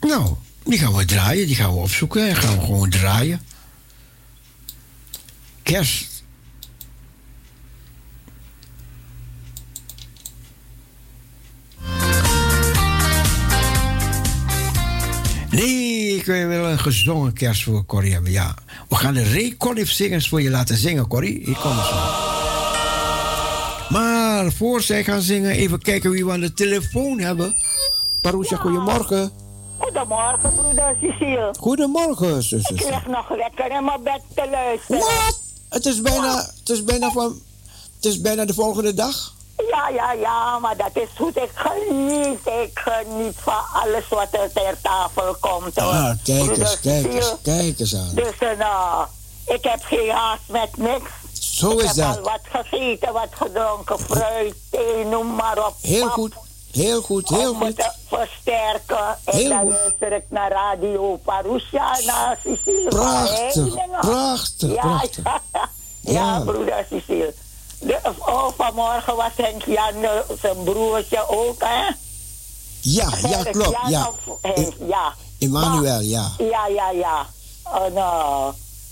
Nou, 0.01 0.36
die 0.63 0.80
gaan 0.80 0.95
we 0.95 1.05
draaien, 1.05 1.47
die 1.47 1.55
gaan 1.55 1.73
we 1.73 1.80
opzoeken 1.80 2.30
en 2.30 2.36
gaan 2.36 2.59
we 2.59 2.65
gewoon 2.65 2.89
draaien. 2.89 3.41
Kerst. 5.63 6.23
Nee, 15.49 16.15
ik 16.15 16.25
wil 16.25 16.65
een 16.65 16.80
gezongen 16.80 17.34
kerst 17.34 17.63
voor 17.63 17.86
Corrie 17.86 18.13
hebben, 18.13 18.32
ja. 18.32 18.55
We 18.89 18.95
gaan 18.95 19.13
de 19.13 19.32
Ray 19.32 19.55
Conniff 19.57 19.91
zingers 19.91 20.30
voor 20.30 20.41
je 20.41 20.49
laten 20.49 20.78
zingen, 20.78 21.07
Corrie. 21.07 21.41
Hier 21.43 21.57
komen 21.57 21.84
ze. 21.84 22.26
Maar 24.44 24.52
voor 24.52 24.82
zij 24.82 25.04
gaan 25.04 25.22
zingen, 25.22 25.52
even 25.52 25.80
kijken 25.82 26.12
wie 26.12 26.26
we 26.26 26.32
aan 26.32 26.40
de 26.40 26.54
telefoon 26.54 27.20
hebben. 27.20 27.56
Parousia, 28.22 28.58
goedemorgen. 28.58 29.32
Goedemorgen, 29.78 30.54
broeder 30.56 30.96
Cecile. 31.02 31.54
Goedemorgen, 31.60 32.36
Ik 32.36 32.42
zussen. 32.42 32.76
lig 32.76 33.08
nog 33.08 33.30
lekker 33.30 33.72
in 33.72 33.86
mijn 33.86 34.04
bed 34.04 34.22
te 34.36 34.48
luisteren. 34.52 35.00
Wat? 35.00 35.40
Het 35.70 35.86
is 35.86 36.02
bijna, 36.02 36.36
het 36.60 36.70
is 36.70 36.84
bijna 36.84 37.12
van, 37.12 37.42
het 37.96 38.06
is 38.06 38.22
bijna 38.22 38.46
de 38.46 38.54
volgende 38.54 38.94
dag. 38.94 39.34
Ja, 39.72 39.90
ja, 39.90 40.12
ja, 40.14 40.60
maar 40.60 40.78
dat 40.78 40.92
is 40.94 41.10
goed. 41.18 41.38
Ik 41.38 41.52
geniet, 41.54 42.40
ik 42.46 42.80
geniet 42.80 43.36
van 43.36 43.62
alles 43.74 44.08
wat 44.10 44.28
er 44.32 44.52
ter 44.54 44.76
tafel 44.82 45.36
komt. 45.40 45.76
Hoor. 45.76 45.92
Ah, 45.92 46.12
kijk 46.24 46.44
Broeder 46.44 46.60
eens, 46.60 46.80
kijk 46.80 47.14
eens, 47.14 47.34
kijk 47.44 47.80
eens 47.80 47.96
aan. 47.96 48.12
Dus 48.14 48.38
eh, 48.40 48.58
nou, 48.60 49.06
ik 49.46 49.64
heb 49.64 49.80
geen 49.84 50.10
haast 50.10 50.42
met 50.48 50.78
niks. 50.78 51.10
Zo 51.58 51.72
ik 51.72 51.82
is 51.82 51.86
heb 51.88 51.95
dat. 51.95 52.18
al 52.18 52.24
wat 52.24 52.39
gegeten, 52.43 53.14
wat 53.14 53.28
gedronken, 53.32 53.99
fruit, 53.99 54.55
thee, 54.72 55.05
noem 55.05 55.36
maar 55.36 55.66
op. 55.66 55.74
Heel 55.82 56.01
pap, 56.03 56.12
goed, 56.12 56.34
heel 56.72 57.01
goed, 57.01 57.30
heel 57.30 57.51
om 57.51 57.58
goed. 57.62 57.91
versterken. 58.08 59.18
En 59.26 59.36
Heel 59.38 59.49
dan 59.49 59.60
goed. 59.60 59.70
luister 59.70 60.12
ik 60.12 60.24
naar 60.30 60.51
Radio 60.51 61.20
Parousia, 61.24 61.97
naar 62.05 62.39
Cecile. 62.43 62.89
Prachtig, 62.89 63.99
prachtig, 63.99 64.74
ja, 64.74 64.82
prachtig. 64.82 65.24
Ja, 65.24 65.39
ja, 66.01 66.12
Ja. 66.12 66.39
broeder 66.39 66.86
Cecile. 66.89 67.34
De, 67.80 67.99
oh, 68.20 68.47
vanmorgen 68.58 69.16
was 69.16 69.32
Henk 69.36 69.64
Jan, 69.66 70.03
eh, 70.03 70.12
zijn 70.41 70.64
broertje 70.64 71.28
ook, 71.30 71.60
hè? 71.64 71.91
Ja, 72.82 73.10
ja, 73.22 73.43
klopt, 73.43 73.70
Jan 73.82 73.89
ja. 73.89 74.08
of 74.28 74.38
Henk, 74.41 74.74
ja. 74.88 75.14
Emmanuel, 75.39 75.99
ja. 75.99 76.32
Ja, 76.38 76.68
ja, 76.68 76.89
ja. 76.91 77.26
En, 77.86 77.93
uh, 77.93 78.47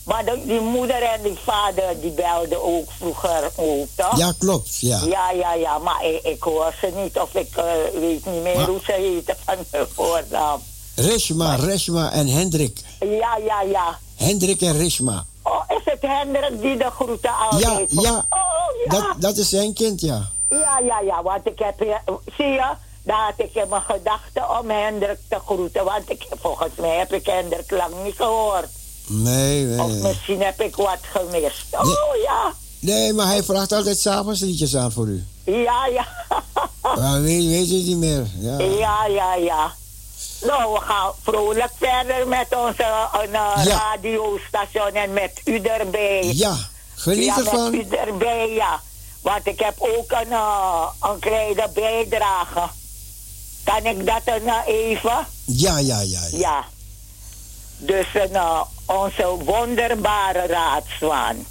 maar 0.05 0.25
de- 0.25 0.41
die 0.45 0.59
moeder 0.59 1.01
en 1.03 1.21
die 1.21 1.37
vader, 1.43 1.99
die 2.01 2.11
belden 2.11 2.63
ook 2.63 2.91
vroeger 2.97 3.51
ook, 3.55 3.87
toch? 3.95 4.17
Ja, 4.17 4.33
klopt, 4.39 4.79
ja. 4.79 4.99
Ja, 5.05 5.31
ja, 5.31 5.53
ja, 5.53 5.77
maar 5.77 6.05
ik, 6.05 6.23
ik 6.23 6.43
hoor 6.43 6.73
ze 6.81 6.91
niet 6.95 7.19
of 7.19 7.33
ik 7.35 7.55
eh, 7.55 7.63
weet 7.99 8.25
niet 8.25 8.43
meer 8.43 8.55
Maar- 8.55 8.65
hoe 8.67 8.79
ze 8.85 8.91
heten 8.91 9.35
van 9.45 9.55
de 9.71 9.87
voornaam. 9.93 10.61
Reshma, 10.95 11.55
Reshma 11.55 12.11
en 12.11 12.27
Hendrik. 12.27 12.79
Ja, 12.99 13.37
ja, 13.45 13.61
ja. 13.61 13.99
Hendrik 14.15 14.61
en 14.61 14.77
Reshma. 14.77 15.25
Oh, 15.43 15.63
is 15.67 15.81
het 15.83 16.01
Hendrik 16.01 16.61
die 16.61 16.77
de 16.77 16.89
groeten 16.95 17.31
al 17.49 17.59
Ja, 17.59 17.75
heeft? 17.77 17.91
ja. 18.01 18.25
Oh, 18.29 18.39
ja. 18.85 18.89
Dat, 18.91 19.05
dat 19.17 19.37
is 19.37 19.49
zijn 19.49 19.73
kind, 19.73 20.01
ja. 20.01 20.29
Ja, 20.49 20.79
ja, 20.83 20.99
ja, 20.99 21.23
want 21.23 21.47
ik 21.47 21.59
heb 21.59 21.79
hier, 21.79 22.01
zie 22.37 22.45
je, 22.45 22.65
daar 23.03 23.23
had 23.25 23.33
ik 23.47 23.55
in 23.55 23.69
mijn 23.69 23.81
gedachten 23.81 24.59
om 24.59 24.69
Hendrik 24.69 25.17
te 25.29 25.37
groeten. 25.45 25.83
Want 25.85 26.09
ik, 26.09 26.27
volgens 26.41 26.75
mij 26.75 26.97
heb 26.97 27.13
ik 27.13 27.25
Hendrik 27.25 27.71
lang 27.71 27.93
niet 28.03 28.15
gehoord. 28.15 28.67
Nee, 29.07 29.79
Of 29.81 29.87
nee. 29.87 30.01
misschien 30.01 30.41
heb 30.41 30.61
ik 30.61 30.75
wat 30.75 30.97
gemist. 31.01 31.65
Oh 31.71 32.15
ja, 32.23 32.53
Nee, 32.79 33.13
maar 33.13 33.27
hij 33.27 33.43
vraagt 33.43 33.71
altijd 33.71 33.99
s'avonds 33.99 34.39
liedjes 34.41 34.75
aan 34.75 34.91
voor 34.91 35.07
u. 35.07 35.25
ja, 35.43 35.85
ja. 35.85 36.07
Maar 36.95 37.21
weet, 37.21 37.45
weet 37.45 37.69
je 37.69 37.75
niet 37.75 37.97
meer. 37.97 38.27
Ja. 38.39 38.57
Ja, 38.59 39.05
ja, 39.05 39.35
ja. 39.35 39.73
Nou, 40.41 40.73
we 40.73 40.79
gaan 40.79 41.11
vrolijk 41.23 41.71
verder 41.79 42.27
met 42.27 42.47
onze 42.65 42.83
uh, 42.83 43.31
Ja. 43.31 43.63
radiostation 43.63 44.91
en 44.93 45.13
met 45.13 45.41
u 45.45 45.59
erbij. 45.61 46.31
Ja, 46.33 46.55
geniet 46.95 47.25
ja, 47.25 47.37
ervan. 47.37 47.71
met 47.77 47.85
u 47.91 47.95
erbij, 47.95 48.49
ja. 48.53 48.81
Want 49.21 49.47
ik 49.47 49.59
heb 49.59 49.73
ook 49.77 50.11
een, 50.11 50.27
uh, 50.31 50.87
een 51.01 51.19
kleine 51.19 51.69
bijdrage. 51.73 52.69
Kan 53.63 53.85
ik 53.85 54.05
dat 54.05 54.21
dan 54.25 54.41
uh, 54.41 54.57
even? 54.67 55.27
Ja, 55.45 55.77
ja, 55.77 55.99
ja. 55.99 56.21
ja. 56.31 56.37
Ja. 56.37 56.63
Dus 57.77 58.05
uh, 58.31 58.61
onze 58.85 59.27
wonderbare 59.43 60.47
raadswaan. 60.47 61.45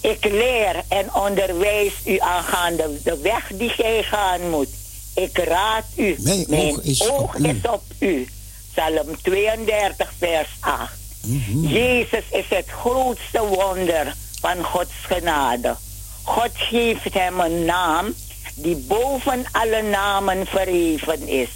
Ik 0.00 0.24
leer 0.24 0.84
en 0.88 1.14
onderwijs 1.14 1.92
u 2.04 2.18
aangaande 2.18 3.02
de 3.04 3.18
weg 3.18 3.50
die 3.54 3.68
gij 3.68 4.02
gaan 4.02 4.50
moet. 4.50 4.68
Ik 5.14 5.38
raad 5.38 5.84
u. 5.96 6.16
Mijn 6.18 6.46
oog 6.58 6.82
is 6.82 7.08
op 7.08 7.34
u. 7.38 7.48
is 7.48 7.68
op 7.70 7.82
u. 7.98 8.28
Psalm 8.72 9.16
32, 9.22 10.12
vers 10.18 10.48
8. 10.60 10.92
Mhm. 11.22 11.66
Jezus 11.66 12.24
is 12.30 12.44
het 12.48 12.68
grootste 12.68 13.46
wonder 13.46 14.14
van 14.40 14.64
Gods 14.64 14.92
genade. 15.02 15.76
God 16.22 16.50
geeft 16.52 17.14
hem 17.14 17.40
een 17.40 17.64
naam 17.64 18.14
die 18.54 18.76
boven 18.76 19.44
alle 19.52 19.82
namen 19.82 20.46
verheven 20.46 21.28
is. 21.28 21.48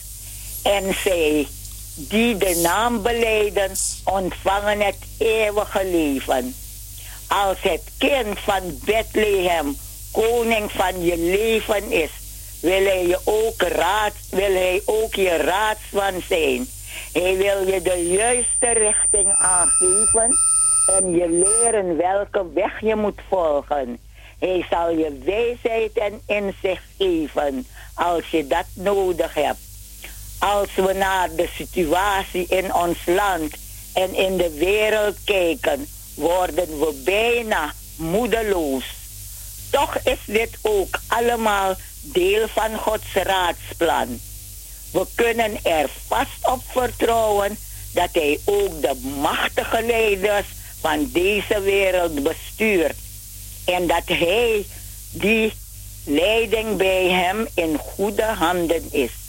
En 0.63 0.95
zij 1.05 1.47
die 1.95 2.37
de 2.37 2.61
naam 2.63 3.03
beleiden, 3.03 3.71
ontvangen 4.05 4.81
het 4.81 4.99
eeuwige 5.19 5.85
leven. 5.85 6.55
Als 7.27 7.57
het 7.61 7.83
kind 7.99 8.39
van 8.39 8.79
Bethlehem 8.85 9.77
koning 10.13 10.71
van 10.71 11.05
je 11.05 11.19
leven 11.19 11.91
is, 11.91 12.11
wil 12.61 12.85
hij, 12.85 13.07
je 13.07 13.19
ook 13.25 13.63
raad, 13.63 14.13
wil 14.31 14.53
hij 14.53 14.83
ook 14.85 15.15
je 15.15 15.37
raadsman 15.37 16.23
zijn. 16.29 16.69
Hij 17.13 17.37
wil 17.37 17.67
je 17.67 17.83
de 17.83 18.09
juiste 18.09 18.81
richting 18.81 19.33
aangeven 19.33 20.37
en 20.87 21.11
je 21.11 21.29
leren 21.29 21.97
welke 21.97 22.53
weg 22.53 22.81
je 22.81 22.97
moet 22.97 23.21
volgen. 23.29 23.99
Hij 24.39 24.67
zal 24.71 24.91
je 24.91 25.19
wijsheid 25.25 25.93
en 25.93 26.21
inzicht 26.27 26.83
geven 26.99 27.67
als 27.95 28.31
je 28.31 28.47
dat 28.47 28.67
nodig 28.75 29.35
hebt. 29.35 29.70
Als 30.41 30.69
we 30.75 30.93
naar 30.93 31.35
de 31.35 31.49
situatie 31.57 32.47
in 32.49 32.75
ons 32.75 32.99
land 33.07 33.55
en 33.93 34.15
in 34.15 34.37
de 34.37 34.51
wereld 34.51 35.17
kijken, 35.25 35.87
worden 36.15 36.79
we 36.79 37.03
bijna 37.05 37.73
moedeloos. 37.97 38.85
Toch 39.71 39.97
is 40.05 40.19
dit 40.27 40.59
ook 40.63 41.01
allemaal 41.07 41.75
deel 42.01 42.49
van 42.49 42.79
Gods 42.79 43.13
raadsplan. 43.13 44.21
We 44.91 45.07
kunnen 45.15 45.65
er 45.65 45.91
vast 46.07 46.49
op 46.53 46.63
vertrouwen 46.67 47.59
dat 47.93 48.09
Hij 48.13 48.41
ook 48.45 48.83
de 48.83 48.95
machtige 49.21 49.83
leiders 49.87 50.47
van 50.81 51.11
deze 51.13 51.61
wereld 51.61 52.23
bestuurt. 52.23 52.97
En 53.65 53.87
dat 53.87 54.05
Hij 54.05 54.67
die 55.11 55.53
leiding 56.05 56.77
bij 56.77 57.09
Hem 57.09 57.49
in 57.55 57.79
goede 57.79 58.25
handen 58.25 58.89
is. 58.91 59.20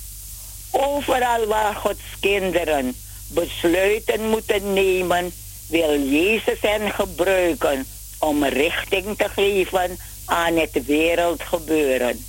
Overal 0.71 1.45
waar 1.45 1.75
Gods 1.75 2.03
kinderen 2.19 2.95
besluiten 3.27 4.29
moeten 4.29 4.73
nemen, 4.73 5.33
wil 5.67 5.99
Jezus 5.99 6.61
hen 6.61 6.91
gebruiken 6.91 7.85
om 8.19 8.43
richting 8.43 9.17
te 9.17 9.29
geven 9.29 9.97
aan 10.25 10.55
het 10.55 10.85
wereldgebeuren. 10.85 12.25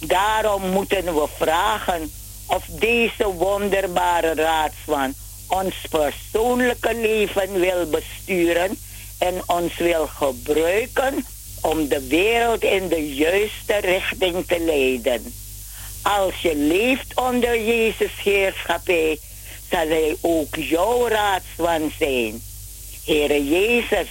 Daarom 0.00 0.70
moeten 0.70 1.04
we 1.04 1.26
vragen 1.36 2.12
of 2.46 2.64
deze 2.68 3.26
wonderbare 3.26 4.34
raadsman 4.34 5.14
ons 5.48 5.74
persoonlijke 5.90 6.94
leven 6.94 7.60
wil 7.60 7.86
besturen 7.86 8.78
en 9.18 9.42
ons 9.46 9.76
wil 9.76 10.06
gebruiken 10.06 11.24
om 11.60 11.88
de 11.88 12.06
wereld 12.08 12.62
in 12.62 12.88
de 12.88 13.14
juiste 13.14 13.76
richting 13.80 14.46
te 14.46 14.60
leiden. 14.60 15.34
Als 16.16 16.40
je 16.40 16.56
leeft 16.56 17.20
onder 17.20 17.64
Jezus 17.64 18.10
heerschappij, 18.22 19.18
zal 19.70 19.88
hij 19.88 20.16
ook 20.20 20.56
jouw 20.56 21.08
raadsman 21.08 21.92
zijn. 21.98 22.42
Heere 23.04 23.48
Jezus, 23.48 24.08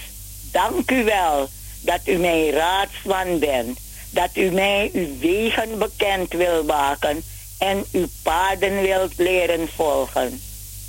dank 0.52 0.90
u 0.90 1.04
wel 1.04 1.48
dat 1.80 2.00
u 2.04 2.16
mijn 2.16 2.50
raadsman 2.50 3.38
bent. 3.38 3.78
Dat 4.10 4.30
u 4.34 4.50
mij 4.50 4.90
uw 4.92 5.18
wegen 5.18 5.78
bekend 5.78 6.32
wil 6.32 6.64
maken 6.64 7.22
en 7.58 7.84
uw 7.92 8.06
paden 8.22 8.82
wilt 8.82 9.12
leren 9.16 9.68
volgen. 9.74 10.40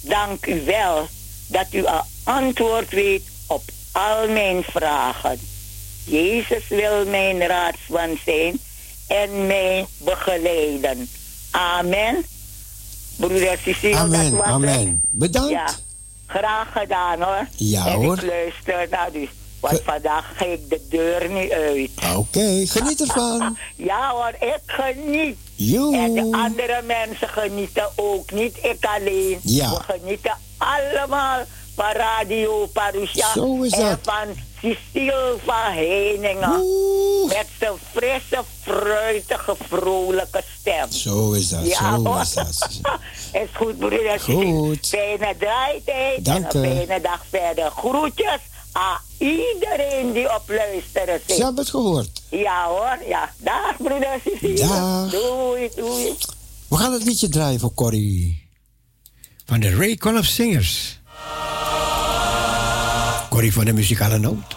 Dank 0.02 0.46
u 0.46 0.62
wel 0.66 1.08
dat 1.48 1.68
u 1.72 1.86
een 1.86 2.02
antwoord 2.24 2.90
weet 2.90 3.24
op 3.48 3.64
al 3.92 4.28
mijn 4.28 4.64
vragen. 4.64 5.40
Jezus 6.06 6.68
wil 6.68 7.06
mijn 7.06 7.48
raadsman 7.48 8.20
zijn 8.26 8.60
en 9.10 9.48
mij 9.48 9.86
begeleiden. 9.98 11.10
Amen. 11.52 12.26
Broeder 13.16 13.58
Cecile, 13.64 13.96
Amen, 13.96 14.22
dat 14.24 14.32
was 14.32 14.40
het. 14.46 14.54
amen. 14.56 15.02
Bedankt. 15.12 15.50
Ja, 15.50 15.70
graag 16.28 16.72
gedaan 16.72 17.22
hoor. 17.22 17.48
Ja, 17.56 17.86
en 17.88 17.94
hoor. 17.94 18.16
ik 18.18 18.24
luister 18.24 18.88
naar 18.90 19.10
u. 19.16 19.30
Want 19.60 19.82
vandaag 19.84 20.32
ga 20.38 20.46
ik 20.46 20.70
de 20.70 20.82
deur 20.90 21.30
niet 21.30 21.52
uit. 21.52 21.90
Oké, 22.18 22.64
geniet 22.68 23.02
ervan. 23.02 23.58
Ja 23.76 24.12
hoor, 24.12 24.34
ik 24.40 24.60
geniet. 24.66 25.38
En 25.94 26.14
de 26.14 26.30
andere 26.32 26.82
mensen 26.86 27.30
genieten 27.30 27.90
ook. 27.96 28.32
Niet 28.32 28.58
ik 28.62 28.86
alleen. 28.86 29.40
Ja. 29.42 29.70
We 29.70 29.80
genieten 29.94 30.34
allemaal 30.58 31.44
van 31.76 31.92
Radio 31.92 32.66
Parousia. 32.74 33.32
Zo 33.34 33.62
is 33.62 33.72
en 33.72 33.82
dat. 33.82 34.00
Van 34.62 34.76
Cecile 34.94 35.36
van 35.46 35.74
Heiningen. 35.74 36.64
Met 37.28 37.48
zijn 37.60 37.74
frisse, 37.94 38.44
fruitige, 38.62 39.56
vrolijke 39.70 40.44
stem. 40.60 40.92
Zo 40.92 41.32
is 41.32 41.50
dat, 41.50 41.68
Ja, 41.68 41.96
zo 41.96 42.04
hoor. 42.06 42.22
is 42.22 42.34
dat. 42.34 42.70
is 43.44 43.50
goed, 43.54 43.78
broeder. 43.78 44.20
Goed. 44.20 44.88
Fijne 44.88 45.36
draaitijd. 45.40 46.26
Dank 46.26 46.54
en 46.54 46.64
een 46.64 46.76
fijne 46.86 47.02
dag 47.02 47.26
verder. 47.30 47.72
Groetjes 47.72 48.40
aan 48.72 48.98
iedereen 49.18 50.12
die 50.14 50.36
op 50.36 50.44
luisteren 50.48 51.20
zit. 51.28 51.36
Ze 51.36 51.44
hebben 51.44 51.62
het 51.64 51.70
gehoord. 51.70 52.22
Ja 52.30 52.68
hoor, 52.68 52.98
ja. 53.08 53.34
Dag 53.38 53.78
broeder 53.78 54.20
Cecile. 54.24 54.68
Dag. 54.68 55.10
Doei, 55.12 55.70
doei. 55.76 56.16
We 56.68 56.78
gaan 56.78 56.94
het 56.94 57.04
liedje 57.04 57.30
draaien 57.30 57.60
voor 57.60 57.74
Corrie. 57.74 58.48
Van 59.46 59.60
de 59.60 59.76
Raycon 59.76 60.18
of 60.18 60.26
Singers. 60.26 61.00
Corrie 63.40 63.54
van 63.54 63.66
de 63.66 63.74
muzikale 63.74 64.18
noot. 64.18 64.56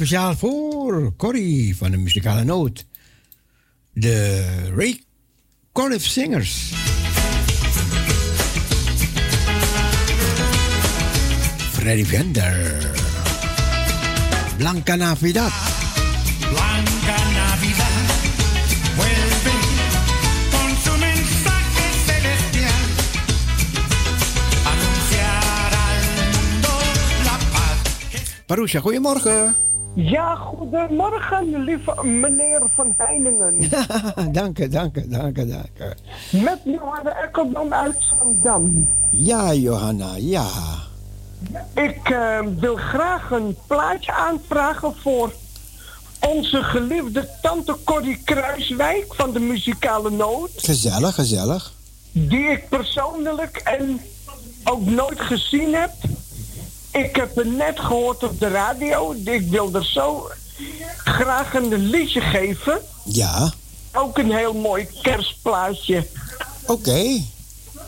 Speciaal 0.00 0.36
voor 0.36 1.16
Corrie 1.16 1.76
van 1.76 1.90
de 1.90 1.96
muzikale 1.96 2.44
noot. 2.44 2.86
De 3.92 4.72
Ray 4.74 5.04
Conniff 5.72 6.06
Singers. 6.06 6.72
Freddy 11.72 12.04
Vender. 12.04 12.90
Blanca 14.56 14.96
Navidad. 14.96 15.52
Blanca 16.38 17.16
Navidad 17.32 18.00
vuelve 18.96 19.56
con 20.50 20.76
su 20.84 20.98
mensaje 20.98 21.84
celestial. 22.06 22.84
Anunciar 24.64 25.72
al 25.72 26.02
mundo 26.16 26.68
la 27.24 27.38
paz. 27.52 28.42
Parusha, 28.46 28.80
goedemorgen. 28.80 29.59
Ja, 30.02 30.34
goedemorgen, 30.34 31.64
lieve 31.64 32.04
meneer 32.04 32.62
Van 32.74 32.94
Heiningen. 32.96 33.70
dank 34.32 34.58
je, 34.58 34.68
dank 34.68 34.94
je, 34.94 35.08
dank 35.08 35.36
je, 35.36 35.46
dank 35.46 35.68
je. 35.74 35.94
Met 36.38 36.58
Johanna 36.64 37.22
Ekkeldam 37.22 37.72
uit 37.72 37.96
Zandam. 38.18 38.88
Ja, 39.10 39.54
Johanna, 39.54 40.14
ja. 40.16 40.46
Ik 41.74 42.08
eh, 42.10 42.38
wil 42.58 42.76
graag 42.76 43.30
een 43.30 43.56
plaatje 43.66 44.12
aanvragen 44.12 44.94
voor 44.96 45.32
onze 46.28 46.62
geliefde 46.62 47.28
tante 47.42 47.76
Corrie 47.84 48.22
Kruiswijk 48.24 49.14
van 49.14 49.32
de 49.32 49.40
muzikale 49.40 50.10
noot. 50.10 50.50
Gezellig, 50.56 51.14
gezellig. 51.14 51.72
Die 52.12 52.46
ik 52.46 52.68
persoonlijk 52.68 53.56
en 53.56 54.00
ook 54.64 54.86
nooit 54.86 55.20
gezien 55.20 55.74
heb. 55.74 55.92
Ik 56.92 57.16
heb 57.16 57.36
het 57.36 57.56
net 57.56 57.80
gehoord 57.80 58.22
op 58.22 58.40
de 58.40 58.48
radio. 58.48 59.14
Ik 59.24 59.48
wil 59.50 59.70
er 59.74 59.84
zo 59.84 60.30
graag 61.04 61.54
een 61.54 61.74
liedje 61.74 62.20
geven. 62.20 62.80
Ja, 63.04 63.52
Ook 63.92 64.18
een 64.18 64.32
heel 64.32 64.54
mooi 64.54 64.88
kerstplaatje. 65.02 66.06
oké. 66.66 67.22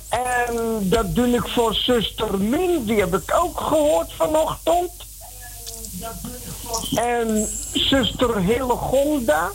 En 0.08 0.78
dat 0.82 1.14
doe 1.14 1.26
ik 1.28 1.48
voor 1.48 1.74
zuster 1.74 2.38
Min. 2.38 2.84
Die 2.84 2.98
heb 3.00 3.14
ik 3.14 3.34
ook 3.34 3.60
gehoord 3.60 4.12
vanochtend. 4.16 4.90
En 6.94 7.48
zuster 7.72 8.38
Hillegonda 8.38 9.50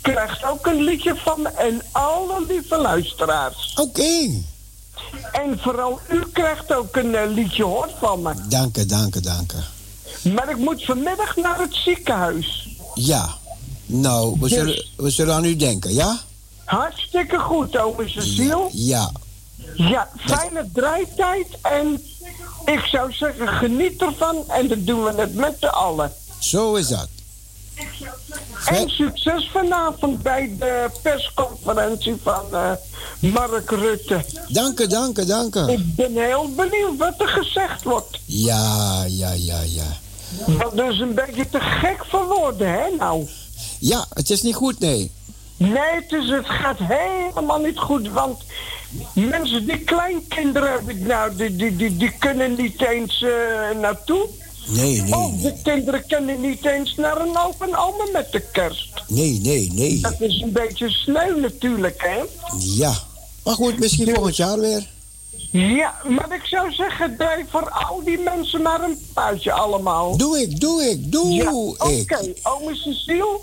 krijgt 0.00 0.44
ook 0.44 0.66
een 0.66 0.82
liedje 0.82 1.14
van 1.16 1.42
me. 1.42 1.48
En 1.48 1.82
alle 1.92 2.44
lieve 2.48 2.76
luisteraars. 2.76 3.74
Oké. 3.80 4.28
En 5.32 5.58
vooral 5.60 6.00
u 6.08 6.22
krijgt 6.32 6.74
ook 6.74 6.96
een 6.96 7.14
eh, 7.14 7.30
liedje 7.30 7.64
hoor 7.64 7.88
van 7.98 8.22
me. 8.22 8.32
Dank 8.48 8.76
je, 8.76 8.86
dank 8.86 9.14
je, 9.14 9.20
dank 9.20 9.52
je. 9.52 10.30
Maar 10.30 10.50
ik 10.50 10.56
moet 10.56 10.84
vanmiddag 10.84 11.36
naar 11.36 11.58
het 11.60 11.74
ziekenhuis. 11.74 12.68
Ja. 12.94 13.28
Nou, 13.86 14.32
we 14.40 14.48
Dus- 14.48 14.50
zullen, 14.58 14.84
we 14.96 15.10
zullen 15.10 15.34
aan 15.34 15.44
u 15.44 15.56
denken, 15.56 15.94
ja? 15.94 16.18
Hartstikke 16.64 17.38
goed, 17.38 17.78
ome 17.78 18.08
Cecile. 18.08 18.68
Ja. 18.72 19.10
Ja, 19.74 20.08
fijne 20.18 20.68
draaitijd. 20.72 21.46
En 21.62 22.02
ik 22.64 22.80
zou 22.80 23.12
zeggen, 23.12 23.48
geniet 23.48 24.02
ervan. 24.02 24.36
En 24.48 24.68
dan 24.68 24.84
doen 24.84 25.04
we 25.04 25.12
het 25.20 25.34
met 25.34 25.56
z'n 25.60 25.66
allen. 25.66 26.12
Zo 26.38 26.74
is 26.74 26.88
dat. 26.88 27.08
En 28.66 28.88
succes 28.88 29.50
vanavond 29.52 30.22
bij 30.22 30.52
de 30.58 30.90
persconferentie 31.02 32.16
van 32.22 32.44
eh, 32.52 32.72
Mark 33.20 33.70
Rutte. 33.70 34.24
Dank 34.48 34.78
je, 34.78 34.86
dank 34.86 35.16
je, 35.16 35.24
dank 35.24 35.54
je. 35.54 35.72
Ik 35.72 35.94
ben 35.94 36.12
heel 36.12 36.50
benieuwd 36.56 36.96
wat 36.98 37.20
er 37.20 37.28
gezegd 37.28 37.82
wordt. 37.82 38.20
Ja, 38.24 39.04
ja, 39.08 39.32
ja, 39.32 39.60
ja. 39.60 39.98
Dat 40.74 40.90
is 40.90 40.98
een 40.98 41.14
beetje 41.14 41.48
te 41.48 41.60
gek 41.60 42.04
voor 42.08 42.26
woorden, 42.26 42.72
hè 42.72 42.96
nou? 42.98 43.28
Ja, 43.78 44.06
het 44.14 44.30
is 44.30 44.42
niet 44.42 44.54
goed, 44.54 44.78
nee. 44.78 45.10
Nee, 45.56 45.94
het, 45.94 46.12
is, 46.12 46.30
het 46.30 46.46
gaat 46.48 46.78
helemaal 46.78 47.58
niet 47.58 47.78
goed, 47.78 48.08
want 48.08 48.42
mensen 49.12 49.66
die 49.66 49.78
kleinkinderen 49.78 50.70
hebben, 50.70 51.06
nou, 51.06 51.36
die, 51.36 51.56
die, 51.56 51.76
die, 51.76 51.96
die 51.96 52.12
kunnen 52.18 52.54
niet 52.56 52.82
eens 52.82 53.22
eh, 53.22 53.78
naartoe. 53.80 54.28
Nee, 54.66 55.02
nee, 55.02 55.14
Of 55.14 55.40
de 55.40 55.54
kinderen 55.62 56.06
kunnen 56.06 56.40
niet 56.40 56.64
eens 56.66 56.94
naar 56.96 57.20
een 57.20 57.38
open 57.38 57.74
oma 57.76 58.04
met 58.12 58.32
de 58.32 58.40
kerst. 58.52 59.02
nee, 59.08 59.40
nee, 59.42 59.72
nee. 59.72 60.00
Dat 60.00 60.20
is 60.20 60.40
een 60.40 60.52
beetje 60.52 60.90
sneu 60.90 61.40
natuurlijk, 61.40 62.02
hè? 62.02 62.22
Ja. 62.58 62.92
Maar 63.44 63.54
goed, 63.54 63.78
misschien 63.78 64.14
volgend 64.14 64.36
jaar 64.36 64.58
weer. 64.58 64.86
Ja, 65.52 65.94
maar 66.08 66.34
ik 66.34 66.44
zou 66.44 66.72
zeggen, 66.72 67.16
draai 67.16 67.44
voor 67.48 67.70
al 67.70 68.02
die 68.04 68.18
mensen 68.18 68.62
maar 68.62 68.82
een 68.82 68.98
puitje 69.14 69.52
allemaal. 69.52 70.16
Doe 70.16 70.40
ik, 70.40 70.60
doe 70.60 70.82
ik, 70.90 71.12
doe 71.12 71.32
ja, 71.32 71.52
Oké, 71.54 71.88
ik. 71.88 72.38
ome 72.42 72.74
Cecile, 72.74 73.38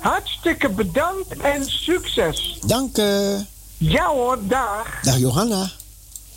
hartstikke 0.00 0.68
bedankt 0.68 1.36
en 1.40 1.64
succes. 1.66 2.58
Dank 2.66 2.96
je. 2.96 3.38
Ja 3.78 4.06
hoor, 4.06 4.38
dag. 4.42 5.00
Dag 5.02 5.18
Johanna. 5.18 5.70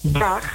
Dag. 0.02 0.52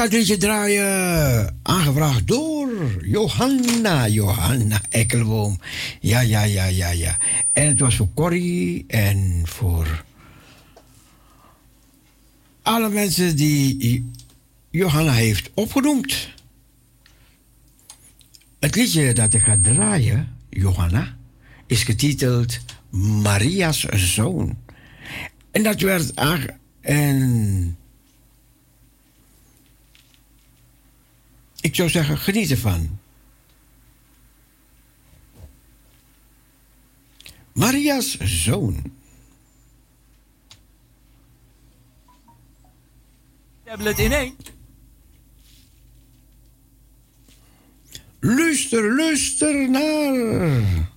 Ga 0.00 0.08
het 0.08 0.40
draaien. 0.40 1.56
Aangevraagd 1.62 2.26
door 2.26 2.70
Johanna. 3.04 4.08
Johanna 4.08 4.80
Ekkelboom. 4.88 5.60
Ja, 6.00 6.20
ja, 6.20 6.42
ja, 6.42 6.64
ja, 6.64 6.90
ja. 6.90 7.16
En 7.52 7.66
het 7.66 7.80
was 7.80 7.96
voor 7.96 8.08
Corrie 8.14 8.84
en 8.88 9.42
voor 9.44 10.04
alle 12.62 12.88
mensen 12.88 13.36
die 13.36 14.10
Johanna 14.70 15.12
heeft 15.12 15.50
opgenoemd. 15.54 16.28
Het 18.60 18.74
liedje 18.74 19.12
dat 19.12 19.34
ik 19.34 19.42
ga 19.42 19.58
draaien, 19.62 20.36
Johanna, 20.50 21.16
is 21.66 21.82
getiteld 21.82 22.58
Maria's 23.22 23.80
Zoon. 23.88 24.58
En 25.50 25.62
dat 25.62 25.80
werd 25.80 26.16
aange... 26.16 26.58
En 26.80 27.76
ik 31.60 31.74
zou 31.74 31.88
zeggen, 31.88 32.18
geniet 32.18 32.50
ervan. 32.50 32.98
Maria's 37.52 38.18
Zoon. 38.18 38.92
Tablet 43.64 43.98
in 43.98 44.12
één. 44.12 44.36
Luister, 48.20 48.96
luister 48.96 49.70
naar. 49.70 50.88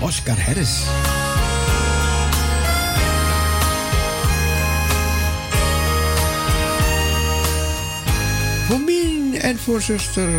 Oscar 0.00 0.40
Harris. 0.40 0.82
En 9.42 9.58
voor 9.58 9.82
zuster. 9.82 10.30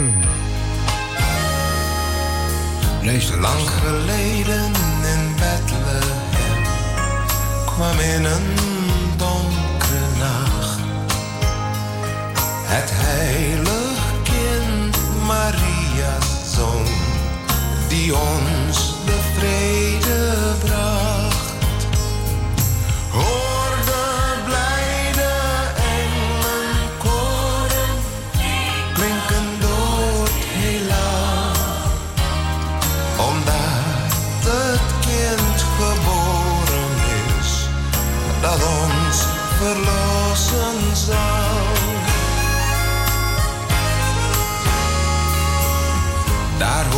Luister. 3.04 3.40
Lang 3.40 3.70
geleden 3.70 4.72
in 5.14 5.36
Bethlehem 5.36 6.64
kwam 7.66 8.00
in 8.00 8.26
een 8.26 8.56
donkere 9.18 10.18
nacht 10.18 10.80
het 12.66 12.90
heilig 12.94 14.00
kind 14.24 14.98
Maria's 15.26 16.56
zoon, 16.56 16.86
die 17.88 18.16
ons 18.16 18.63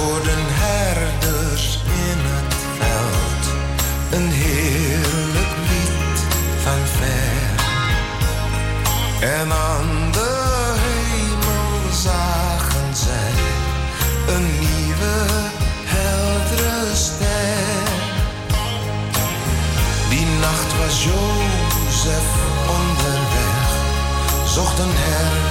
hoorden 0.05 0.45
herders 0.47 1.79
in 2.07 2.19
het 2.33 2.55
veld 2.79 3.43
een 4.11 4.29
heerlijk 4.31 5.53
lied 5.69 6.19
van 6.63 6.81
ver. 6.97 7.53
En 9.29 9.51
aan 9.51 10.11
de 10.11 10.33
hemel 10.85 11.93
zagen 11.93 12.95
zij 13.05 13.33
een 14.35 14.47
nieuwe 14.59 15.15
heldere 15.95 16.95
ster. 16.95 17.87
Die 20.09 20.25
nacht 20.45 20.71
was 20.79 21.03
Jozef 21.03 22.27
onderweg, 22.77 23.67
zocht 24.55 24.79
een 24.79 24.93
herberg 24.93 25.44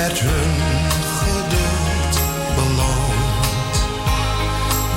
werd 0.00 0.20
hun 0.20 0.54
geduld 1.22 2.14
beloond. 2.54 3.74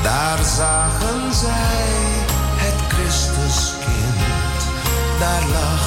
Daar 0.03 0.43
zagen 0.43 1.33
zij 1.33 1.87
het 2.63 2.93
Christuskind, 2.93 4.59
daar 5.19 5.43
lag 5.51 5.83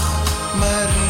Maria's 0.58 1.01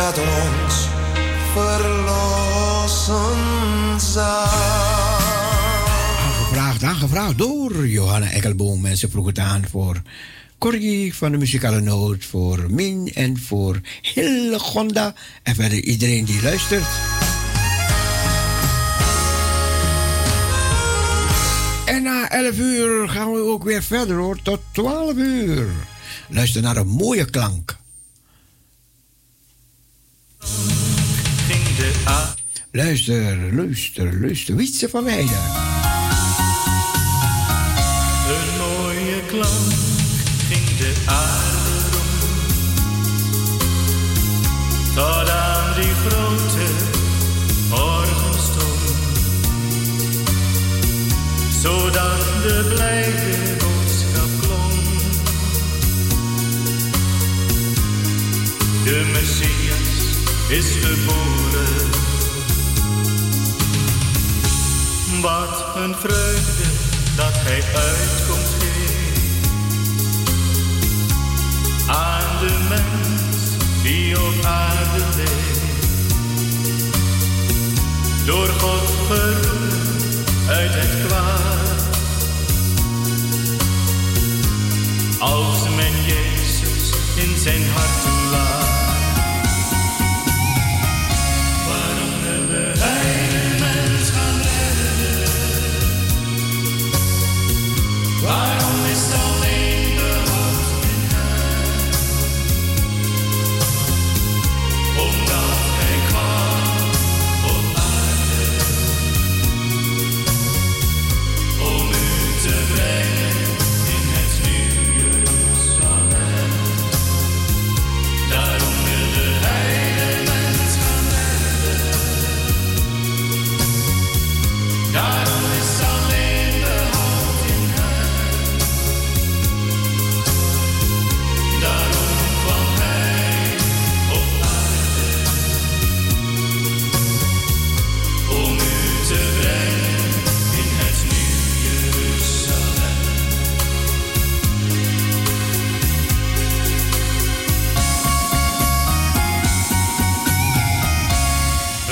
dat 0.00 0.18
ons 0.18 0.88
verlossen 1.52 3.20
zal. 4.00 4.44
Aangevraagd, 6.18 6.82
aangevraagd 6.82 7.38
door 7.38 7.86
Johanna 7.86 8.30
Ekkelboom. 8.30 8.86
En 8.86 8.96
ze 8.96 9.08
het 9.24 9.38
aan 9.38 9.64
voor 9.70 10.02
Corrie 10.58 11.14
van 11.14 11.32
de 11.32 11.38
Muzikale 11.38 11.80
Noot, 11.80 12.24
voor 12.24 12.66
Min 12.68 13.10
en 13.14 13.38
voor 13.38 13.80
Hillegonda. 14.00 15.14
En 15.42 15.54
verder 15.54 15.78
iedereen 15.78 16.24
die 16.24 16.42
luistert. 16.42 16.88
En 21.84 22.02
na 22.02 22.30
11 22.30 22.58
uur 22.58 23.08
gaan 23.08 23.32
we 23.32 23.38
ook 23.38 23.64
weer 23.64 23.82
verder 23.82 24.16
hoor, 24.16 24.42
tot 24.42 24.60
12 24.72 25.14
uur. 25.14 25.66
Luister 26.28 26.62
naar 26.62 26.76
een 26.76 26.88
mooie 26.88 27.24
klank. 27.24 27.69
Ging 30.40 31.76
de 31.76 31.92
a 32.06 32.34
Luister, 32.72 33.52
luister, 33.52 34.20
luister. 34.20 34.56
Wietse 34.56 34.88
van 34.88 35.04
Weijden. 35.04 35.38
Een 38.28 38.58
mooie 38.58 39.20
klank 39.26 39.72
ging 40.48 40.76
de 40.78 40.94
aarde 41.06 41.70
rond. 41.92 42.54
Tot 44.94 45.30
aan 45.30 45.74
die 45.74 45.94
grote 46.06 46.66
morgenstond. 47.68 48.80
Zodat 51.60 52.20
de 52.42 52.70
blijde 52.74 53.56
boodschap 53.58 54.30
klonk. 54.40 54.84
De 58.84 59.10
Messias 59.12 59.59
is 60.50 60.66
geboren. 60.80 61.90
Wat 65.20 65.76
een 65.76 65.94
vreugde 65.94 66.64
dat 67.16 67.32
hij 67.32 67.62
uitkomt 67.74 68.48
geeft 68.58 69.48
aan 71.86 72.46
de 72.46 72.66
mens 72.68 73.56
die 73.82 74.20
op 74.20 74.44
aarde 74.44 75.04
leeft. 75.16 75.60
Door 78.26 78.48
God 78.48 78.90
verroepen 79.06 80.48
uit 80.48 80.74
het 80.74 81.06
kwaad. 81.06 81.88
Als 85.18 85.68
men 85.76 86.04
Jezus 86.06 86.90
in 87.16 87.38
zijn 87.38 87.62
hart 87.74 88.04
laat. 88.30 88.59
Bye. 98.30 98.59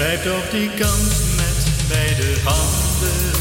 Grijp 0.09 0.43
op 0.43 0.51
die 0.51 0.71
kans 0.71 1.19
met 1.37 1.89
beide 1.89 2.41
handen. 2.45 3.33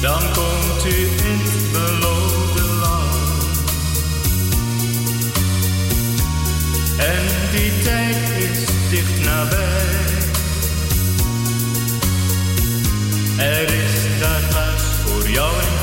Dan 0.00 0.22
komt 0.32 0.84
u 0.84 0.98
in 1.06 1.40
het 1.42 1.72
beloofde 1.72 2.62
land. 2.62 3.58
En 6.98 7.22
die 7.52 7.72
tijd 7.82 8.50
is 8.50 8.64
dicht 8.90 9.24
nabij. 9.24 9.84
Er 13.38 13.74
is 13.74 14.20
daar 14.20 14.42
plaats 14.50 14.84
voor 15.04 15.28
jou 15.28 15.75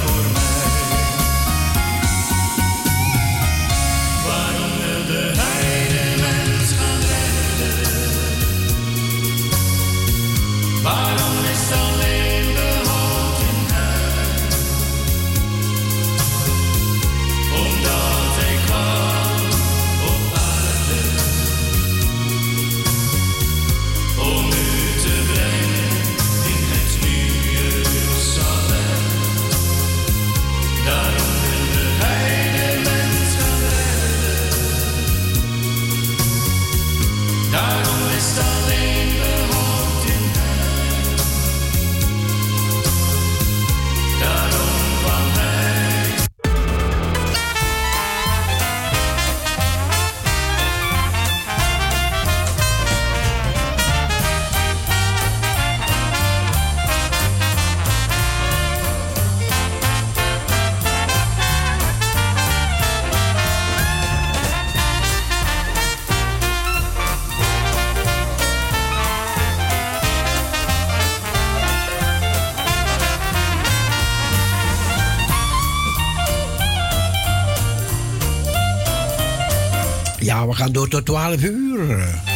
gaat 80.64 80.74
door 80.74 80.88
tot 80.88 81.05
12 81.05 81.43
uur. 81.43 82.33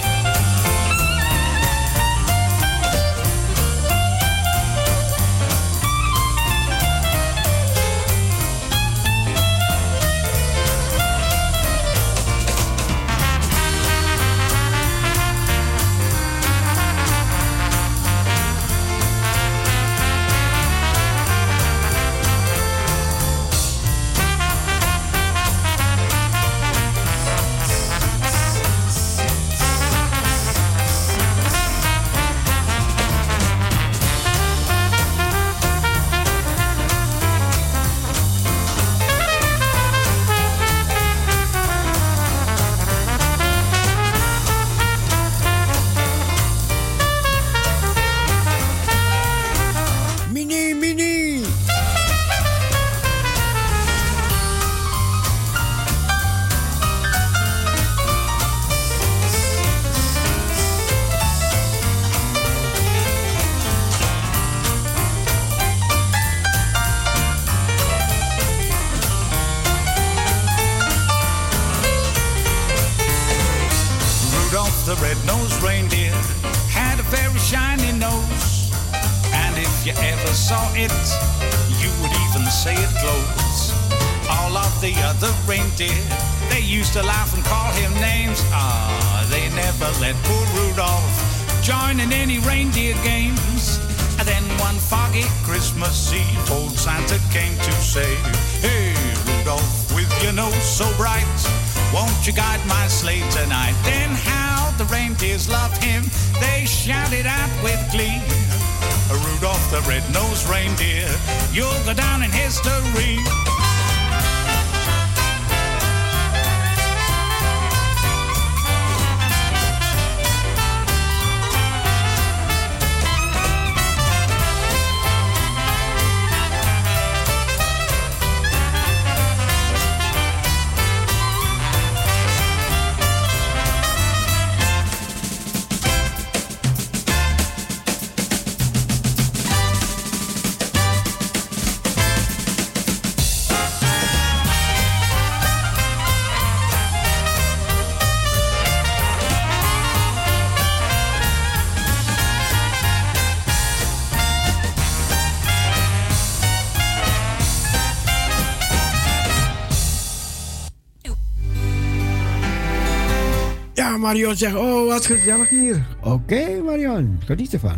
Marion 164.07 164.35
zeggen: 164.37 164.59
Oh, 164.59 164.87
wat 164.87 165.05
gezellig 165.05 165.49
hier. 165.49 165.85
Oké, 166.01 166.09
okay, 166.09 166.59
Marion, 166.59 167.21
geniet 167.25 167.53
ervan. 167.53 167.77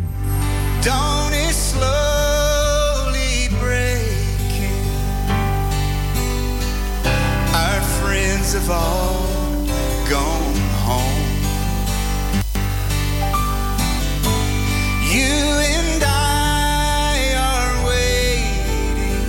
Dawn 0.84 1.32
is 1.32 1.68
slowly 1.70 3.48
breaking. 3.60 4.84
Our 7.52 7.82
friends 7.82 8.52
have 8.52 8.70
all 8.70 9.26
gone 10.08 10.58
home. 10.86 11.28
You 15.12 15.58
and 15.78 16.02
I 16.02 17.34
are 17.34 17.86
waiting 17.86 19.24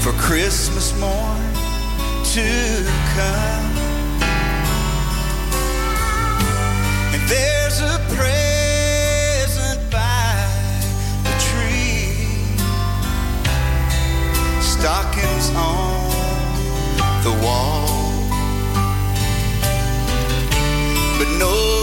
for 0.00 0.12
Christmas 0.12 0.92
morn 0.98 1.40
to 2.32 2.42
come. 3.14 3.63
no. 21.44 21.73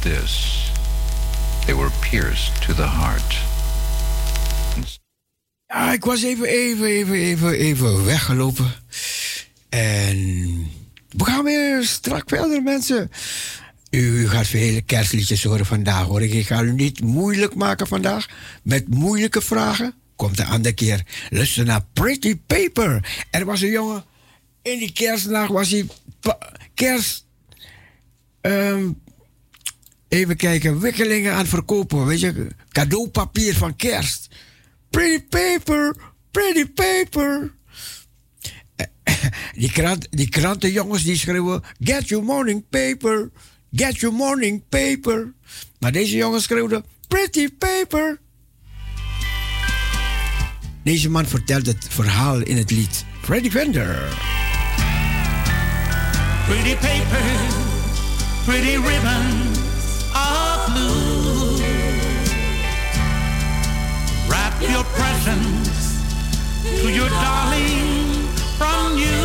This, 0.00 0.70
they 1.66 1.74
were 1.74 1.90
pierced 2.00 2.62
to 2.62 2.74
the 2.74 2.86
heart. 2.86 3.50
Ik 5.92 6.04
was 6.04 6.22
even, 6.22 6.48
even, 6.48 6.86
even, 6.86 7.14
even, 7.14 7.52
even 7.52 8.04
weggelopen. 8.04 8.72
En 9.68 10.16
we 11.08 11.24
gaan 11.24 11.44
weer 11.44 11.84
strak 11.84 12.22
verder, 12.26 12.62
mensen. 12.62 13.10
U 13.90 14.28
gaat 14.28 14.46
vele 14.46 14.80
kerstliedjes 14.82 15.44
horen 15.44 15.66
vandaag, 15.66 16.06
hoor 16.06 16.22
ik. 16.22 16.32
Ik 16.32 16.46
ga 16.46 16.62
u 16.62 16.72
niet 16.72 17.00
moeilijk 17.00 17.54
maken 17.54 17.86
vandaag 17.86 18.26
met 18.62 18.88
moeilijke 18.88 19.40
vragen. 19.40 19.94
Komt 20.16 20.36
de 20.36 20.44
andere 20.44 20.74
keer. 20.74 21.02
Luister 21.30 21.64
naar 21.64 21.84
Pretty 21.92 22.40
Paper. 22.46 23.24
Er 23.30 23.44
was 23.44 23.60
een 23.60 23.70
jongen, 23.70 24.04
in 24.62 24.78
die 24.78 24.92
kerstnacht 24.92 25.50
was 25.50 25.70
hij 25.70 25.86
kerst... 26.74 27.26
ehm, 28.40 28.90
even 30.12 30.36
kijken, 30.36 30.80
wikkelingen 30.80 31.34
aan 31.34 31.46
verkopen. 31.46 32.06
Weet 32.06 32.20
je, 32.20 32.46
cadeaupapier 32.68 33.54
van 33.54 33.76
kerst. 33.76 34.28
Pretty 34.90 35.24
paper, 35.28 35.96
pretty 36.30 36.66
paper. 36.66 37.52
Die, 39.52 39.72
krant, 39.72 40.06
die 40.10 40.28
krantenjongens 40.28 41.04
die 41.04 41.16
schreeuwen: 41.16 41.62
Get 41.80 42.08
your 42.08 42.24
morning 42.24 42.64
paper, 42.68 43.30
get 43.72 44.00
your 44.00 44.16
morning 44.16 44.62
paper. 44.68 45.34
Maar 45.78 45.92
deze 45.92 46.16
jongens 46.16 46.44
schreeuwden: 46.44 46.84
Pretty 47.08 47.48
paper. 47.58 48.20
Deze 50.82 51.10
man 51.10 51.26
vertelt 51.26 51.66
het 51.66 51.86
verhaal 51.88 52.40
in 52.40 52.56
het 52.56 52.70
lied 52.70 53.04
Freddy 53.20 53.50
Fender. 53.50 54.16
Pretty 56.46 56.74
paper, 56.74 57.22
pretty 58.44 58.76
ribbon 58.76 59.61
your 64.72 64.84
presents 64.84 66.00
to 66.64 66.88
your 66.90 67.08
darling 67.10 68.26
from 68.56 68.96
you. 68.96 69.20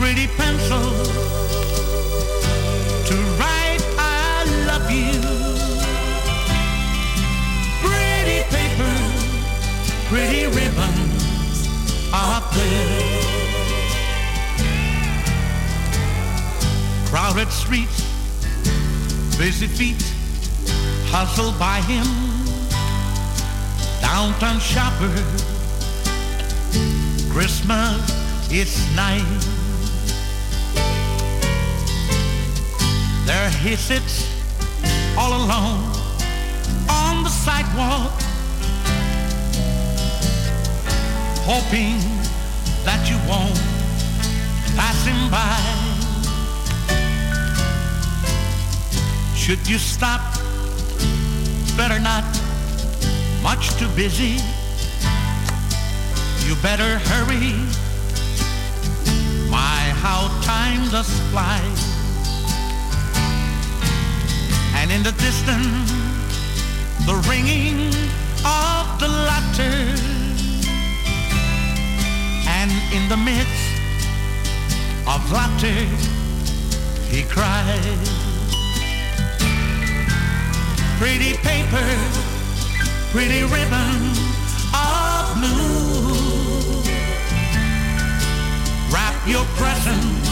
Pretty 0.00 0.26
pencil 0.36 0.82
to 3.08 3.16
write 3.38 3.82
I 3.98 4.44
love 4.66 4.90
you. 4.90 5.20
Pretty 7.84 8.38
paper, 8.56 8.94
pretty 10.10 10.46
ribbons 10.46 11.68
of 12.12 12.42
blue. 12.52 12.98
Crowded 17.06 17.50
streets, 17.52 18.02
busy 19.38 19.68
feet 19.68 20.11
hustle 21.14 21.52
by 21.58 21.78
him. 21.82 22.08
Downtown 24.00 24.58
shopper, 24.58 25.12
Christmas, 27.30 28.00
is 28.50 28.72
nice. 28.96 29.44
There 33.26 33.50
he 33.60 33.76
sits 33.76 34.26
all 35.18 35.32
alone 35.36 35.84
on 36.88 37.24
the 37.24 37.30
sidewalk, 37.44 38.12
hoping 41.44 42.00
that 42.86 43.04
you 43.10 43.18
won't 43.28 43.60
pass 44.76 45.04
him 45.04 45.30
by. 45.30 45.60
Should 49.36 49.68
you 49.68 49.76
stop? 49.76 50.41
Better 51.76 51.98
not, 51.98 52.24
much 53.42 53.70
too 53.78 53.88
busy. 53.96 54.36
You 56.46 56.54
better 56.56 56.98
hurry. 56.98 57.54
My, 59.50 59.80
how 60.04 60.28
time 60.42 60.88
does 60.90 61.08
fly. 61.30 61.60
And 64.76 64.92
in 64.92 65.02
the 65.02 65.12
distance, 65.12 65.92
the 67.06 67.14
ringing 67.28 67.88
of 68.44 69.00
the 69.00 69.08
laughter. 69.08 69.72
And 72.48 72.70
in 72.92 73.08
the 73.08 73.16
midst 73.16 73.72
of 75.06 75.32
laughter, 75.32 75.86
he 77.08 77.22
cries 77.22 78.31
pretty 81.02 81.34
paper, 81.38 81.88
pretty 83.10 83.42
ribbon 83.42 84.02
of 84.72 85.34
blue. 85.34 86.80
Wrap 88.88 89.16
your 89.26 89.44
presents 89.58 90.30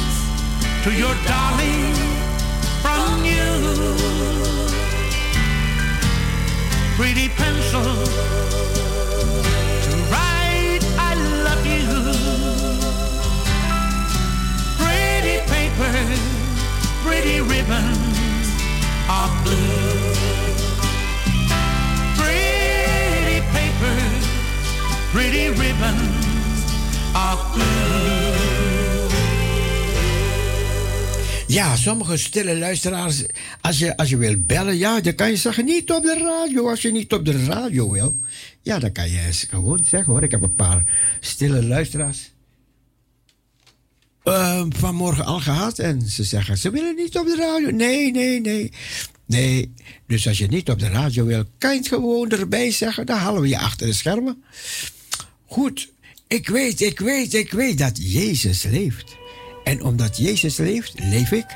to 0.84 0.92
your 0.92 1.12
darling 1.26 1.92
from 2.84 3.24
you. 3.24 3.50
Pretty 6.94 7.28
pencil 7.30 7.90
to 9.86 9.92
write 10.12 10.84
I 11.08 11.12
love 11.46 11.66
you. 11.66 11.86
Pretty 14.78 15.36
paper, 15.50 15.92
pretty 17.02 17.40
ribbon 17.40 17.90
of 19.10 19.30
blue. 19.42 19.99
pretty 25.12 25.48
ribbons 25.48 26.00
are 27.12 27.38
blue. 27.52 28.30
Ja, 31.46 31.76
sommige 31.76 32.16
stille 32.16 32.58
luisteraars, 32.58 33.24
als 33.60 33.78
je, 33.78 33.96
als 33.96 34.08
je 34.08 34.16
wilt 34.16 34.46
bellen, 34.46 34.76
ja, 34.76 35.00
dan 35.00 35.14
kan 35.14 35.30
je 35.30 35.36
zeggen 35.36 35.64
niet 35.64 35.92
op 35.92 36.02
de 36.02 36.18
radio. 36.18 36.68
Als 36.68 36.82
je 36.82 36.92
niet 36.92 37.12
op 37.12 37.24
de 37.24 37.44
radio 37.44 37.90
wil, 37.90 38.16
ja, 38.62 38.78
dan 38.78 38.92
kan 38.92 39.10
je 39.10 39.20
gewoon 39.48 39.84
zeggen 39.86 40.12
hoor. 40.12 40.22
Ik 40.22 40.30
heb 40.30 40.42
een 40.42 40.54
paar 40.54 40.84
stille 41.20 41.64
luisteraars 41.64 42.30
ehm, 44.22 44.70
vanmorgen 44.70 45.24
al 45.24 45.40
gehad 45.40 45.78
en 45.78 46.02
ze 46.02 46.24
zeggen 46.24 46.58
ze 46.58 46.70
willen 46.70 46.96
niet 46.96 47.18
op 47.18 47.26
de 47.26 47.36
radio. 47.36 47.70
Nee, 47.70 48.10
nee, 48.10 48.40
nee. 48.40 48.72
Nee, 49.26 49.74
dus 50.06 50.28
als 50.28 50.38
je 50.38 50.46
niet 50.46 50.70
op 50.70 50.78
de 50.78 50.88
radio 50.88 51.24
wil, 51.24 51.44
kan 51.58 51.72
je 51.72 51.78
het 51.78 51.88
gewoon 51.88 52.30
erbij 52.30 52.70
zeggen. 52.70 53.06
Dan 53.06 53.18
halen 53.18 53.42
we 53.42 53.48
je 53.48 53.58
achter 53.58 53.86
de 53.86 53.92
schermen. 53.92 54.42
Goed, 55.50 55.92
ik 56.26 56.48
weet, 56.48 56.80
ik 56.80 56.98
weet, 56.98 57.34
ik 57.34 57.52
weet 57.52 57.78
dat 57.78 58.12
Jezus 58.12 58.62
leeft. 58.62 59.16
En 59.64 59.82
omdat 59.82 60.16
Jezus 60.16 60.56
leeft, 60.56 60.92
leef 60.98 61.32
ik. 61.32 61.46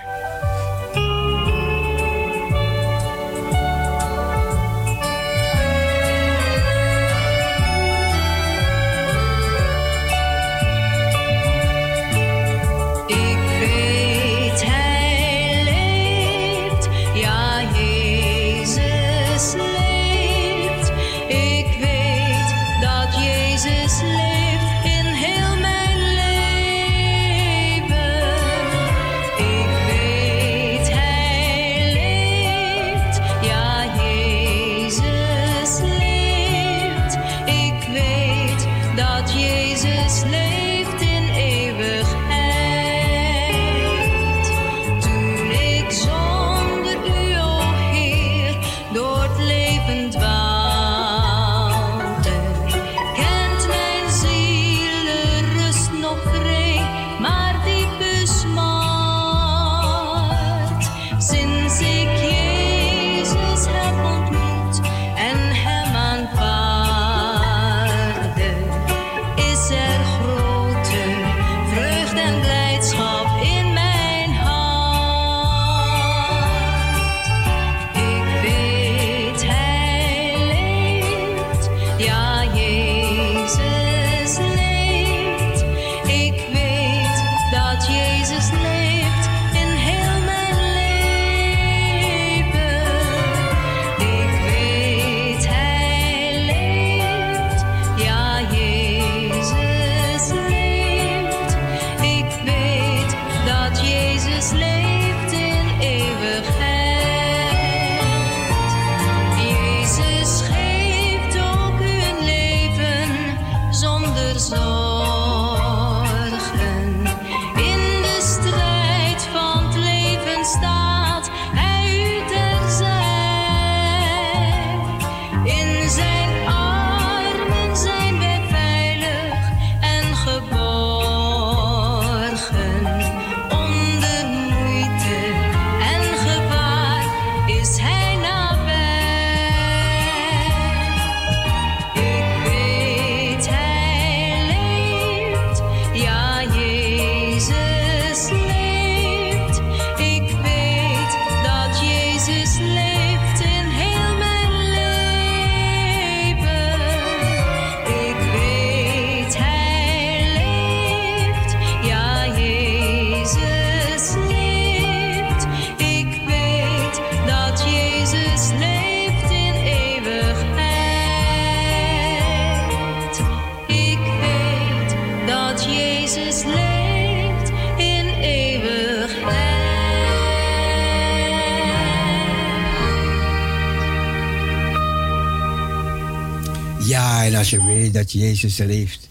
Leeft. 188.58 189.08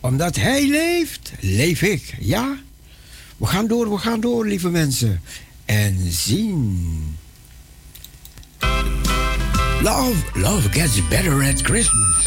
Omdat 0.00 0.36
Hij 0.36 0.66
leeft, 0.66 1.32
leef 1.40 1.82
ik. 1.82 2.14
Ja? 2.20 2.56
We 3.36 3.46
gaan 3.46 3.66
door, 3.66 3.90
we 3.90 3.98
gaan 3.98 4.20
door, 4.20 4.46
lieve 4.46 4.68
mensen. 4.68 5.20
En 5.64 5.96
zien. 6.12 7.16
Love, 9.82 10.14
love 10.34 10.68
gets 10.68 11.08
better 11.08 11.42
at 11.48 11.60
Christmas. 11.62 12.26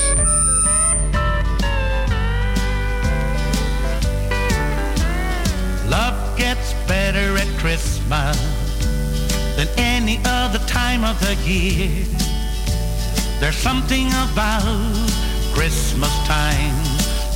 Love 5.90 6.16
gets 6.38 6.74
better 6.88 7.36
at 7.36 7.48
Christmas 7.58 8.38
than 9.56 9.68
any 9.78 10.20
other 10.26 10.60
time 10.66 11.04
of 11.04 11.20
the 11.20 11.36
year. 11.46 12.06
There's 13.40 13.58
something 13.58 14.08
about 14.08 15.13
Christmas 15.64 16.14
time, 16.28 16.76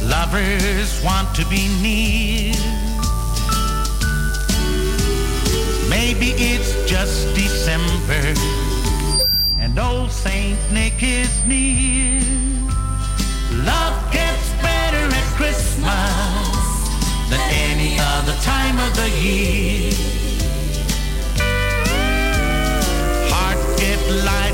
lovers 0.04 1.02
want 1.02 1.34
to 1.34 1.46
be 1.46 1.70
near. 1.82 2.54
Maybe 5.90 6.32
it's 6.36 6.74
just 6.90 7.34
December, 7.36 8.34
and 9.60 9.80
old 9.80 10.12
Saint 10.12 10.60
Nick 10.74 11.02
is 11.02 11.32
near. 11.46 12.20
Love 13.64 13.96
gets 14.12 14.52
better 14.62 15.06
at 15.20 15.28
Christmas 15.40 16.68
than 17.30 17.40
any 17.70 17.96
other 17.98 18.36
time 18.42 18.78
of 18.78 18.94
the 18.98 19.10
year. 19.22 19.94
Heart 23.32 23.80
get 23.80 24.02
light 24.26 24.47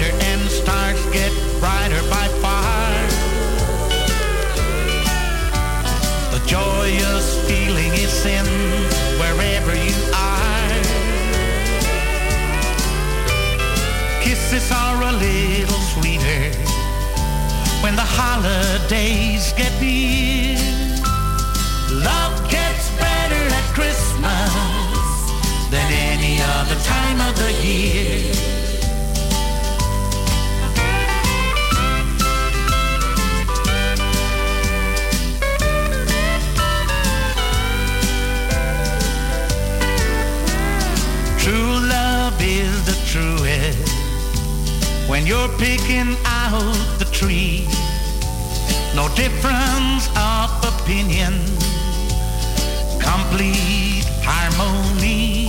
holidays 18.36 19.54
get 19.54 19.72
near. 19.80 20.58
Love 21.92 22.36
gets 22.50 22.90
better 22.98 23.44
at 23.60 23.66
Christmas 23.78 24.54
than 25.70 25.88
any 25.92 26.42
other 26.42 26.78
time 26.82 27.20
of 27.30 27.36
the 27.38 27.52
year. 27.62 28.54
when 45.08 45.28
you're 45.28 45.50
picking 45.60 46.16
out 46.26 46.74
the 46.98 47.06
tree. 47.12 47.68
No 48.96 49.08
difference 49.16 50.08
of 50.16 50.52
opinion, 50.64 51.34
complete 53.00 54.06
harmony. 54.22 55.48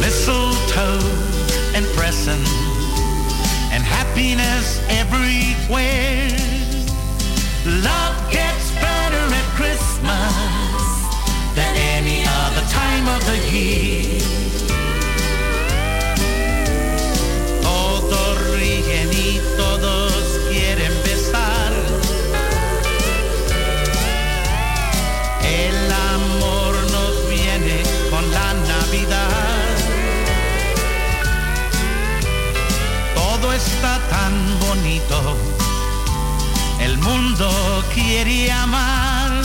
Mistletoe 0.00 1.02
and 1.74 1.84
presents 1.96 2.50
and 3.72 3.82
happiness 3.82 4.80
everywhere. 4.88 6.30
Love 7.66 8.30
gets 8.30 8.70
better 8.80 9.24
at 9.34 9.46
Christmas 9.58 10.34
than 11.56 11.74
any 11.96 12.24
other 12.24 12.64
time 12.70 13.08
of 13.08 13.26
the 13.26 13.38
year. 13.50 14.15
Mundo 37.38 37.84
quiere 37.92 38.50
amar. 38.50 39.42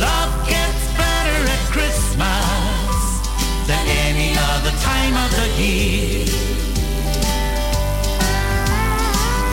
Love 0.00 0.48
gets 0.48 0.84
better 0.96 1.38
at 1.54 1.62
Christmas 1.70 2.86
than 3.66 3.86
any 3.86 4.34
other 4.36 4.72
time 4.82 5.14
of 5.14 5.30
the 5.30 5.48
year. 5.62 6.26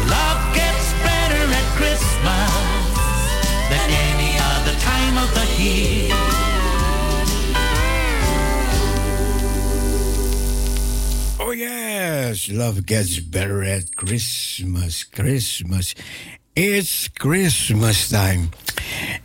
Love 0.09 0.55
gets 0.55 0.93
better 1.03 1.43
at 1.59 1.67
Christmas 1.77 2.53
than 3.69 3.89
any 3.89 4.37
other 4.39 4.75
time 4.79 5.17
of 5.17 5.29
the 5.35 5.45
year. 5.61 6.13
Oh 11.39 11.51
yes, 11.51 12.49
love 12.49 12.85
gets 12.85 13.19
better 13.19 13.63
at 13.63 13.95
Christmas, 13.95 15.03
Christmas. 15.03 15.95
It's 16.57 17.09
Christmas 17.13 18.07
time. 18.07 18.49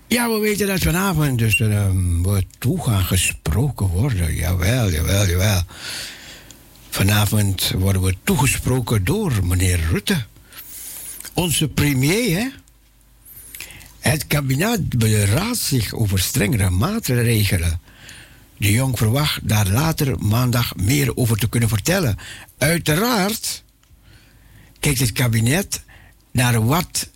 Ja, 0.06 0.30
we 0.30 0.38
weten 0.38 0.66
dat 0.66 0.80
vanavond 0.80 1.38
dus 1.38 1.60
er 1.60 1.92
wordt 2.22 2.46
toe 2.58 2.82
gaan 2.82 3.04
gesproken 3.04 3.86
worden. 3.86 4.34
Jawel, 4.34 4.90
jawel, 4.90 5.26
jawel. 5.26 5.62
Vanavond 6.90 7.72
worden 7.78 8.02
we 8.02 8.16
toegesproken 8.24 9.04
door 9.04 9.46
meneer 9.46 9.80
Rutte. 9.90 10.24
Onze 11.32 11.68
premier, 11.68 12.38
hè? 12.38 12.48
Het 13.98 14.26
kabinet 14.26 14.98
beraadt 14.98 15.58
zich 15.58 15.94
over 15.94 16.18
strengere 16.18 16.70
maatregelen. 16.70 17.80
De 18.56 18.72
Jong 18.72 18.98
verwacht 18.98 19.48
daar 19.48 19.68
later 19.68 20.18
maandag 20.18 20.76
meer 20.76 21.16
over 21.16 21.36
te 21.36 21.48
kunnen 21.48 21.68
vertellen. 21.68 22.18
Uiteraard 22.58 23.62
kijkt 24.80 25.00
het 25.00 25.12
kabinet 25.12 25.82
naar 26.32 26.66
wat 26.66 27.10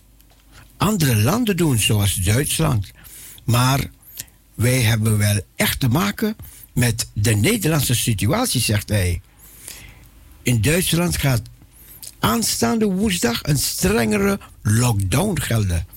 andere 0.77 1.15
landen 1.15 1.57
doen, 1.57 1.79
zoals 1.79 2.15
Duitsland. 2.15 2.91
Maar 3.43 3.89
wij 4.55 4.81
hebben 4.81 5.17
wel 5.17 5.39
echt 5.55 5.79
te 5.79 5.87
maken 5.87 6.35
met 6.73 7.09
de 7.13 7.35
Nederlandse 7.35 7.95
situatie, 7.95 8.61
zegt 8.61 8.89
hij. 8.89 9.21
In 10.41 10.61
Duitsland 10.61 11.17
gaat 11.17 11.41
aanstaande 12.19 12.85
woensdag 12.85 13.39
een 13.43 13.57
strengere 13.57 14.39
lockdown 14.61 15.39
gelden. 15.41 15.87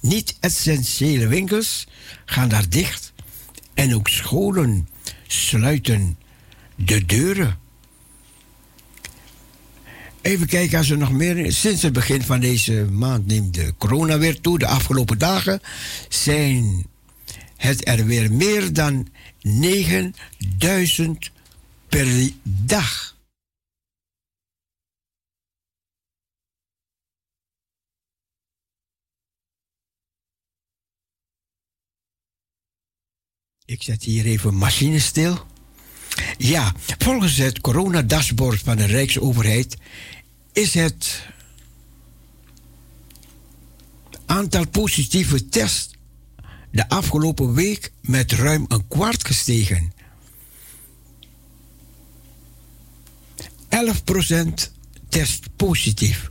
Niet-essentiële 0.00 1.26
winkels 1.26 1.86
gaan 2.24 2.48
daar 2.48 2.68
dicht 2.68 3.12
en 3.74 3.94
ook 3.94 4.08
scholen 4.08 4.88
sluiten 5.26 6.18
de 6.76 7.06
deuren. 7.06 7.58
Even 10.24 10.46
kijken 10.46 10.78
als 10.78 10.90
er 10.90 10.98
nog 10.98 11.12
meer. 11.12 11.52
Sinds 11.52 11.82
het 11.82 11.92
begin 11.92 12.22
van 12.22 12.40
deze 12.40 12.72
maand 12.90 13.26
neemt 13.26 13.54
de 13.54 13.74
corona 13.78 14.18
weer 14.18 14.40
toe. 14.40 14.58
De 14.58 14.66
afgelopen 14.66 15.18
dagen 15.18 15.60
zijn 16.08 16.86
het 17.56 17.88
er 17.88 18.06
weer 18.06 18.32
meer 18.32 18.72
dan 18.72 19.08
9000 19.42 21.30
per 21.88 22.30
dag. 22.42 23.16
Ik 33.64 33.82
zet 33.82 34.02
hier 34.02 34.24
even 34.24 34.54
machine 34.54 34.98
stil. 34.98 35.46
Ja, 36.38 36.72
volgens 36.98 37.36
het 37.36 37.60
coronadashboard 37.60 38.60
van 38.60 38.76
de 38.76 38.84
Rijksoverheid 38.84 39.76
is 40.54 40.74
het 40.74 41.22
aantal 44.26 44.68
positieve 44.68 45.48
tests 45.48 45.92
de 46.70 46.88
afgelopen 46.88 47.54
week 47.54 47.92
met 48.00 48.32
ruim 48.32 48.64
een 48.68 48.88
kwart 48.88 49.26
gestegen. 49.26 49.92
11% 53.68 53.74
test 55.08 55.48
positief. 55.56 56.30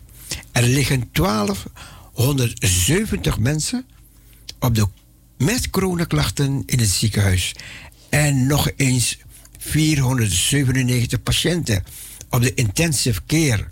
Er 0.52 0.64
liggen 0.64 1.10
1270 1.12 3.40
mensen 3.40 3.86
op 4.60 4.76
de, 4.76 4.88
met 5.38 5.70
coronaklachten 5.70 6.64
in 6.66 6.80
het 6.80 6.90
ziekenhuis. 6.90 7.56
En 8.10 8.48
nog 8.48 8.72
eens 8.76 9.18
497 9.58 11.24
patiënten 11.24 11.84
op 12.30 12.42
de 12.42 12.54
intensive 12.54 13.22
care. 13.26 13.68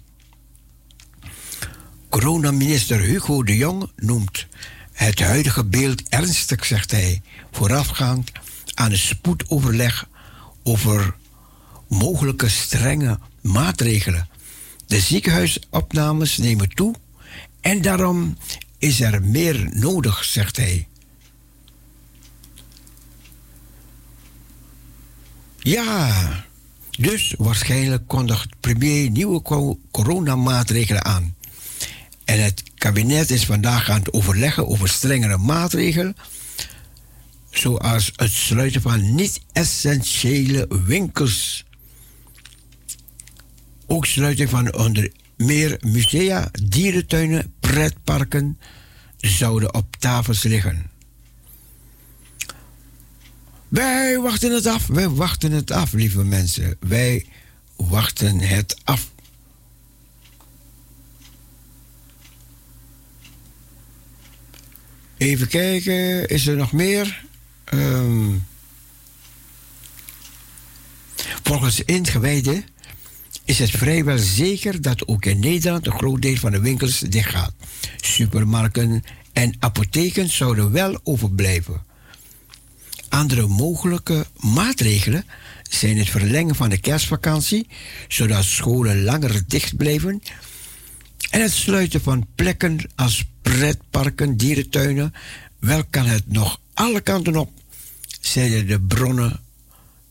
Coronaminister 2.11 2.99
Hugo 2.99 3.43
de 3.43 3.55
Jong 3.57 3.89
noemt 3.95 4.47
het 4.91 5.19
huidige 5.19 5.65
beeld 5.65 6.09
ernstig, 6.09 6.65
zegt 6.65 6.91
hij, 6.91 7.21
voorafgaand 7.51 8.31
aan 8.73 8.91
een 8.91 8.97
spoedoverleg 8.97 10.07
over 10.63 11.15
mogelijke 11.87 12.49
strenge 12.49 13.19
maatregelen. 13.41 14.29
De 14.87 14.99
ziekenhuisopnames 14.99 16.37
nemen 16.37 16.69
toe 16.69 16.95
en 17.61 17.81
daarom 17.81 18.37
is 18.77 19.01
er 19.01 19.23
meer 19.23 19.69
nodig, 19.73 20.23
zegt 20.23 20.57
hij. 20.57 20.87
Ja, 25.57 26.45
dus 26.91 27.33
waarschijnlijk 27.37 28.07
kondigt 28.07 28.49
premier 28.59 29.09
nieuwe 29.09 29.41
co- 29.41 29.79
coronamaatregelen 29.91 31.05
aan. 31.05 31.35
En 32.31 32.43
het 32.43 32.63
kabinet 32.75 33.31
is 33.31 33.45
vandaag 33.45 33.89
aan 33.89 33.99
het 33.99 34.13
overleggen 34.13 34.67
over 34.67 34.89
strengere 34.89 35.37
maatregelen, 35.37 36.15
zoals 37.49 38.11
het 38.15 38.31
sluiten 38.31 38.81
van 38.81 39.15
niet-essentiële 39.15 40.67
winkels. 40.85 41.65
Ook 43.87 44.05
sluiting 44.05 44.49
van 44.49 44.73
onder 44.75 45.11
meer 45.37 45.77
musea, 45.85 46.51
dierentuinen, 46.63 47.53
pretparken 47.59 48.59
zouden 49.17 49.73
op 49.73 49.95
tafels 49.99 50.43
liggen. 50.43 50.89
Wij 53.67 54.19
wachten 54.19 54.51
het 54.51 54.65
af, 54.65 54.87
wij 54.87 55.09
wachten 55.09 55.51
het 55.51 55.71
af, 55.71 55.93
lieve 55.93 56.23
mensen. 56.23 56.77
Wij 56.79 57.25
wachten 57.75 58.39
het 58.39 58.81
af. 58.83 59.09
Even 65.21 65.47
kijken, 65.47 66.27
is 66.27 66.47
er 66.47 66.55
nog 66.55 66.71
meer? 66.71 67.23
Ehm, 67.63 68.29
volgens 71.43 71.83
ingewijden 71.83 72.65
is 73.45 73.59
het 73.59 73.69
vrijwel 73.69 74.17
zeker 74.17 74.81
dat 74.81 75.07
ook 75.07 75.25
in 75.25 75.39
Nederland 75.39 75.85
een 75.85 75.97
groot 75.97 76.21
deel 76.21 76.35
van 76.35 76.51
de 76.51 76.59
winkels 76.59 76.99
dichtgaat. 76.99 77.53
Supermarkten 77.97 79.03
en 79.33 79.55
apotheken 79.59 80.29
zouden 80.29 80.71
wel 80.71 80.99
overblijven. 81.03 81.83
Andere 83.09 83.47
mogelijke 83.47 84.25
maatregelen 84.39 85.25
zijn 85.69 85.97
het 85.97 86.09
verlengen 86.09 86.55
van 86.55 86.69
de 86.69 86.79
kerstvakantie, 86.79 87.67
zodat 88.07 88.43
scholen 88.43 89.03
langer 89.03 89.41
dicht 89.47 89.77
blijven, 89.77 90.21
en 91.29 91.41
het 91.41 91.51
sluiten 91.51 92.01
van 92.01 92.27
plekken 92.35 92.79
als 92.95 93.25
pretparken, 93.41 94.37
dierentuinen. 94.37 95.13
Wel 95.59 95.83
kan 95.89 96.05
het 96.05 96.31
nog 96.31 96.59
alle 96.73 97.01
kanten 97.01 97.35
op, 97.35 97.51
zeiden 98.21 98.67
de 98.67 98.81
bronnen 98.81 99.39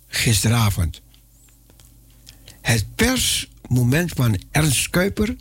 gisteravond. 0.09 1.01
Het 2.61 2.87
persmoment 2.95 4.13
van 4.13 4.41
Ernst 4.51 4.91
Kuiper. 4.91 5.37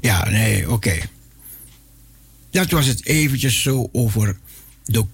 Ja, 0.00 0.28
nee, 0.28 0.70
oké. 0.70 0.98
Dat 2.50 2.70
was 2.70 2.86
het 2.86 3.06
eventjes 3.06 3.62
zo 3.62 3.88
over 3.92 4.38
de 4.84 5.04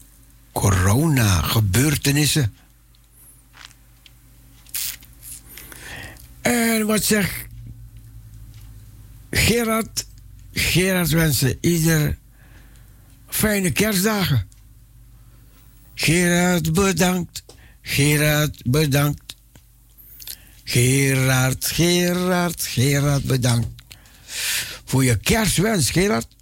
corona-gebeurtenissen. 0.52 2.54
En 6.46 6.86
wat 6.86 7.04
zegt 7.04 7.32
Gerard? 9.30 10.06
Gerard 10.52 11.10
wensen 11.10 11.58
ieder 11.60 12.18
fijne 13.28 13.70
kerstdagen. 13.70 14.48
Gerard 15.94 16.72
bedankt. 16.72 17.44
Gerard 17.82 18.62
bedankt. 18.64 19.36
Gerard, 20.64 21.66
Gerard, 21.66 22.62
Gerard 22.62 23.24
bedankt. 23.24 23.68
Voor 24.84 25.04
je 25.04 25.16
kerstwens, 25.16 25.90
Gerard. 25.90 26.35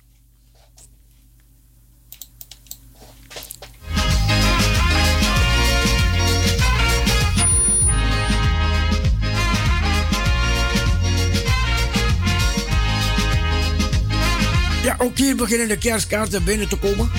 Ook 14.99 15.19
hier 15.19 15.37
beginnen 15.37 15.69
de 15.69 15.79
kerstkaarten 15.79 16.45
binnen 16.45 16.69
te 16.69 16.77
komen. 16.77 17.11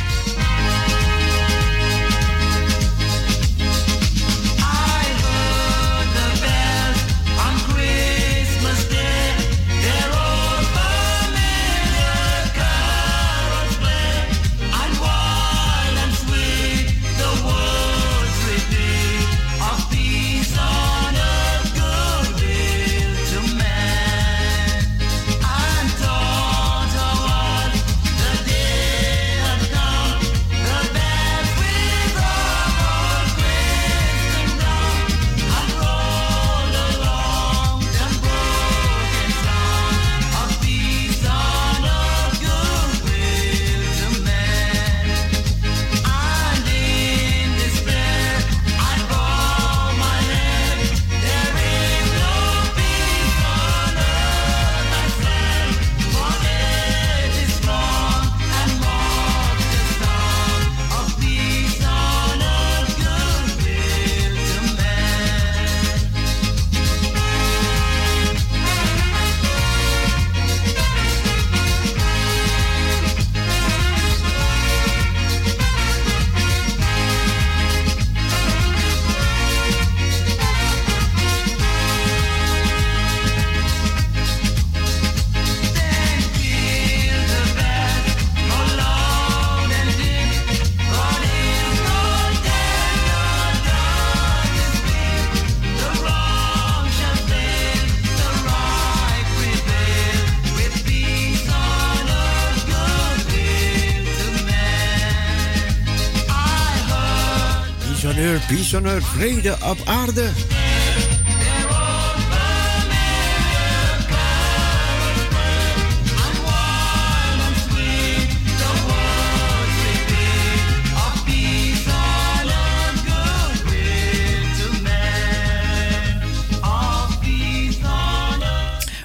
Vrede 108.83 109.57
op 109.63 109.77
aarde. 109.85 110.29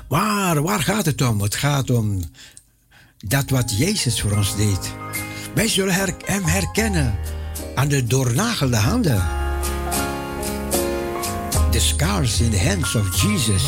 Waar, 0.09 0.62
waar 0.62 0.80
gaat 0.80 1.06
het 1.06 1.22
om? 1.22 1.40
Het 1.40 1.55
gaat 1.55 1.90
om 1.90 2.22
dat 3.18 3.51
wat 3.51 3.78
Jezus 3.78 4.20
voor 4.20 4.32
ons 4.32 4.56
deed. 4.56 4.92
Wij 5.55 5.68
zullen 5.68 5.94
hem 6.24 6.44
herkennen 6.44 7.18
aan 7.74 7.88
de 7.88 8.05
doornagelde 8.05 8.76
handen. 8.76 9.39
Scars 11.81 12.43
in 12.43 12.51
the 12.51 12.59
hands 12.59 12.94
of 12.94 13.11
Jesus. 13.12 13.66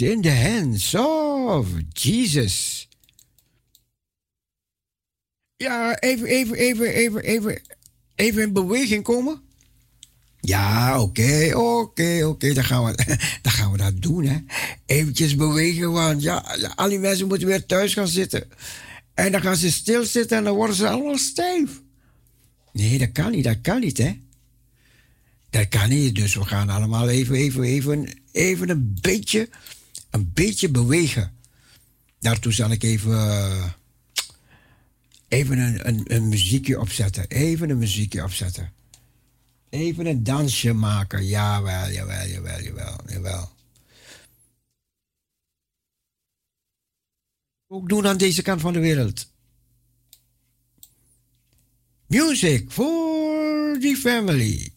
in 0.00 0.20
de 0.20 0.34
hands 0.34 0.94
of 0.94 1.68
Jesus. 1.92 2.88
Ja, 5.56 5.98
even, 5.98 6.26
even, 6.26 6.56
even, 6.56 6.94
even, 6.94 7.22
even, 7.22 7.62
even 8.14 8.42
in 8.42 8.52
beweging 8.52 9.02
komen. 9.02 9.40
Ja, 10.40 11.00
oké, 11.02 11.56
oké, 11.56 12.24
oké, 12.24 12.52
dan 12.52 12.64
gaan 12.64 12.84
we, 12.84 12.94
dan 13.42 13.52
gaan 13.52 13.72
we 13.72 13.78
dat 13.78 14.02
doen, 14.02 14.24
hè. 14.24 14.38
Eventjes 14.86 15.34
bewegen, 15.34 15.92
want 15.92 16.22
ja, 16.22 16.56
al 16.74 16.88
die 16.88 16.98
mensen 16.98 17.26
moeten 17.26 17.46
weer 17.46 17.66
thuis 17.66 17.94
gaan 17.94 18.08
zitten. 18.08 18.48
En 19.14 19.32
dan 19.32 19.40
gaan 19.40 19.56
ze 19.56 19.72
stilzitten 19.72 20.36
en 20.36 20.44
dan 20.44 20.54
worden 20.54 20.76
ze 20.76 20.88
allemaal 20.88 21.18
stijf. 21.18 21.70
Nee, 22.72 22.98
dat 22.98 23.12
kan 23.12 23.30
niet, 23.30 23.44
dat 23.44 23.60
kan 23.62 23.80
niet, 23.80 23.98
hè. 23.98 24.20
Dat 25.50 25.68
kan 25.68 25.88
niet, 25.88 26.14
dus 26.14 26.34
we 26.34 26.44
gaan 26.44 26.68
allemaal 26.68 27.08
even, 27.08 27.34
even, 27.34 27.62
even, 27.62 28.08
even 28.32 28.68
een 28.68 28.98
beetje 29.00 29.48
een 30.10 30.30
beetje 30.32 30.70
bewegen. 30.70 31.36
Daartoe 32.18 32.52
zal 32.52 32.70
ik 32.70 32.82
even, 32.82 33.12
eh, 33.12 33.70
even 35.28 35.58
een, 35.58 36.14
een, 36.14 36.28
muziekje 36.28 36.80
opzetten. 36.80 37.28
Even 37.28 37.70
een 37.70 37.78
muziekje 37.78 38.24
opzetten. 38.24 38.72
Even 39.68 40.06
een 40.06 40.24
dansje 40.24 40.72
maken. 40.72 41.26
Jawel, 41.26 41.90
jawel, 41.90 42.26
jawel, 42.26 42.62
jawel, 42.62 43.00
jawel. 43.06 43.50
Ook 47.66 47.88
doen 47.88 48.06
aan 48.06 48.16
deze 48.16 48.42
kant 48.42 48.60
van 48.60 48.72
de 48.72 48.80
wereld. 48.80 49.32
Music 52.06 52.70
for 52.70 53.78
the 53.80 53.96
family. 53.96 54.72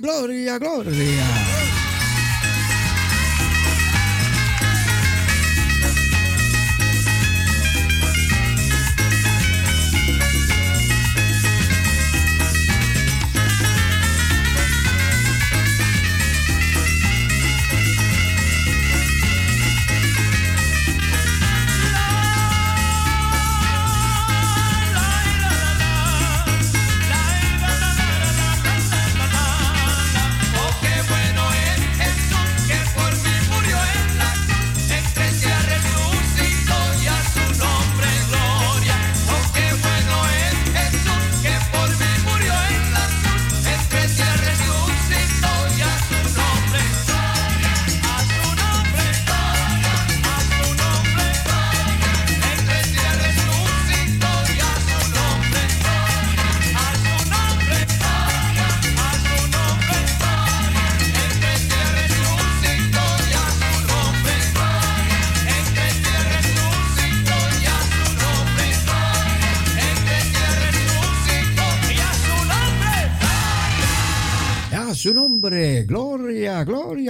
gloria, 0.00 0.58
gloria. 0.58 1.51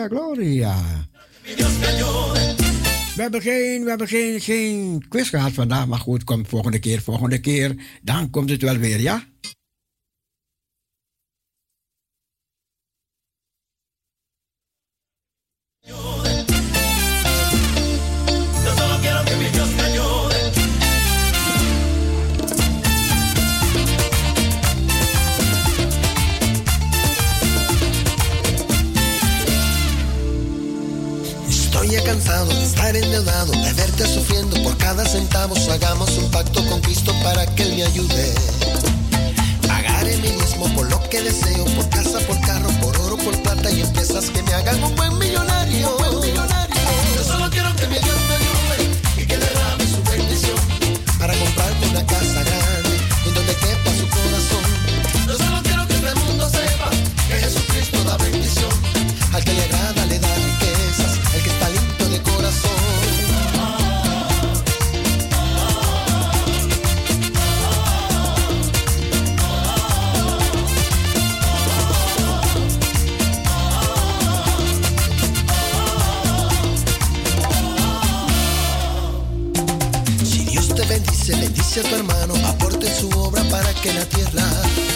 Gloria, 0.09 0.75
We 3.15 3.23
hebben 3.23 3.43
geen, 3.43 3.83
we 3.83 3.89
hebben 3.89 4.09
geen, 4.09 4.41
geen 4.41 5.05
quiz 5.09 5.29
gehad 5.29 5.53
vandaag, 5.53 5.87
maar 5.87 5.99
goed, 5.99 6.25
komt 6.25 6.49
volgende 6.49 6.79
keer, 6.79 7.03
volgende 7.03 7.39
keer. 7.41 7.77
Dan 8.03 8.31
komt 8.31 8.51
het 8.51 8.63
wel 8.63 8.77
weer, 8.77 9.01
ja? 9.01 9.25
Estar 32.93 32.97
endeudado, 32.97 33.53
de 33.53 33.73
verte 33.73 34.07
sufriendo 34.07 34.63
por 34.63 34.77
cada 34.77 35.05
centavo. 35.05 35.55
Hagamos 35.73 36.17
un 36.19 36.31
pacto 36.31 36.65
con 36.67 36.81
Cristo 36.81 37.15
para 37.23 37.47
que 37.55 37.63
Él 37.63 37.77
me 37.77 37.85
ayude. 37.85 38.35
Pagaré 39.67 40.17
mi 40.19 40.29
diezmo 40.29 40.69
por 40.75 40.91
lo 40.91 41.01
que 41.09 41.23
deseo, 41.23 41.65
por 41.65 41.89
casa, 41.89 42.19
por 42.27 42.41
carro, 42.41 42.69
por 42.81 42.97
oro, 43.01 43.17
por 43.17 43.37
plata 43.43 43.71
y 43.71 43.83
empresas 43.83 44.31
que 44.31 44.43
me 44.43 44.53
hagan 44.55 44.83
un 44.83 44.95
buen 44.95 45.19
millonario. 45.19 45.97
Un 45.97 45.97
buen 45.97 46.31
millonario. 46.31 46.77
Yo 47.17 47.25
solo 47.25 47.51
quiero 47.51 47.75
que 47.77 47.87
mi 47.87 47.99
Dios 47.99 48.17
me 48.29 48.35
ayude 48.35 49.23
y 49.23 49.27
que 49.27 49.37
derrame 49.37 49.87
su 49.87 50.03
bendición 50.11 50.57
para 51.19 51.33
una 51.35 52.07
casa 52.07 52.32
a 81.81 81.83
tu 81.85 81.95
hermano, 81.95 82.35
aporte 82.47 82.87
su 82.95 83.09
obra 83.19 83.43
para 83.45 83.73
que 83.73 83.95
la 83.95 84.05
tierra 84.05 84.45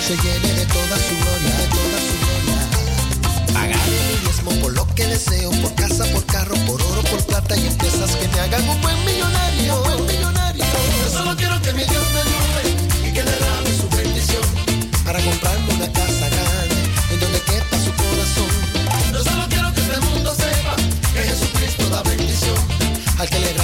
se 0.06 0.14
llene 0.14 0.52
de 0.52 0.66
toda 0.66 0.96
su 0.98 1.16
gloria, 1.16 1.56
de 1.56 1.66
toda 1.68 1.98
su 2.04 2.14
gloria. 2.20 3.54
Pagaré 3.54 3.98
mi 4.08 4.20
diezmo 4.20 4.50
por 4.60 4.74
lo 4.74 4.86
que 4.94 5.06
deseo, 5.06 5.50
por 5.62 5.74
casa, 5.74 6.04
por 6.12 6.26
carro, 6.26 6.54
por 6.66 6.82
oro, 6.82 7.02
por 7.04 7.24
plata 7.24 7.56
y 7.56 7.66
empresas 7.66 8.14
que 8.16 8.28
me 8.28 8.40
hagan 8.40 8.68
un 8.68 8.78
buen 8.82 9.04
millonario. 9.06 9.74
Un 9.74 9.82
buen 9.84 10.06
millonario. 10.06 10.64
Yo 11.02 11.10
solo 11.10 11.34
quiero 11.34 11.62
que 11.62 11.72
mi 11.72 11.84
Dios 11.84 12.04
me 12.12 12.20
ayude 12.20 13.08
y 13.08 13.12
que 13.14 13.22
derrame 13.22 13.70
su 13.80 13.88
bendición 13.96 14.44
para 15.02 15.18
comprarme 15.24 15.74
una 15.76 15.90
casa 15.90 16.28
grande 16.28 16.76
en 17.10 17.20
donde 17.20 17.40
quepa 17.40 17.76
su 17.78 17.92
corazón. 17.96 18.52
Yo 19.14 19.24
solo 19.24 19.46
quiero 19.48 19.72
que 19.72 19.80
este 19.80 20.00
mundo 20.00 20.34
sepa 20.34 20.76
que 21.14 21.22
Jesucristo 21.22 21.88
da 21.88 22.02
bendición. 22.02 22.58
Al 23.18 23.30
que 23.30 23.38
le 23.38 23.54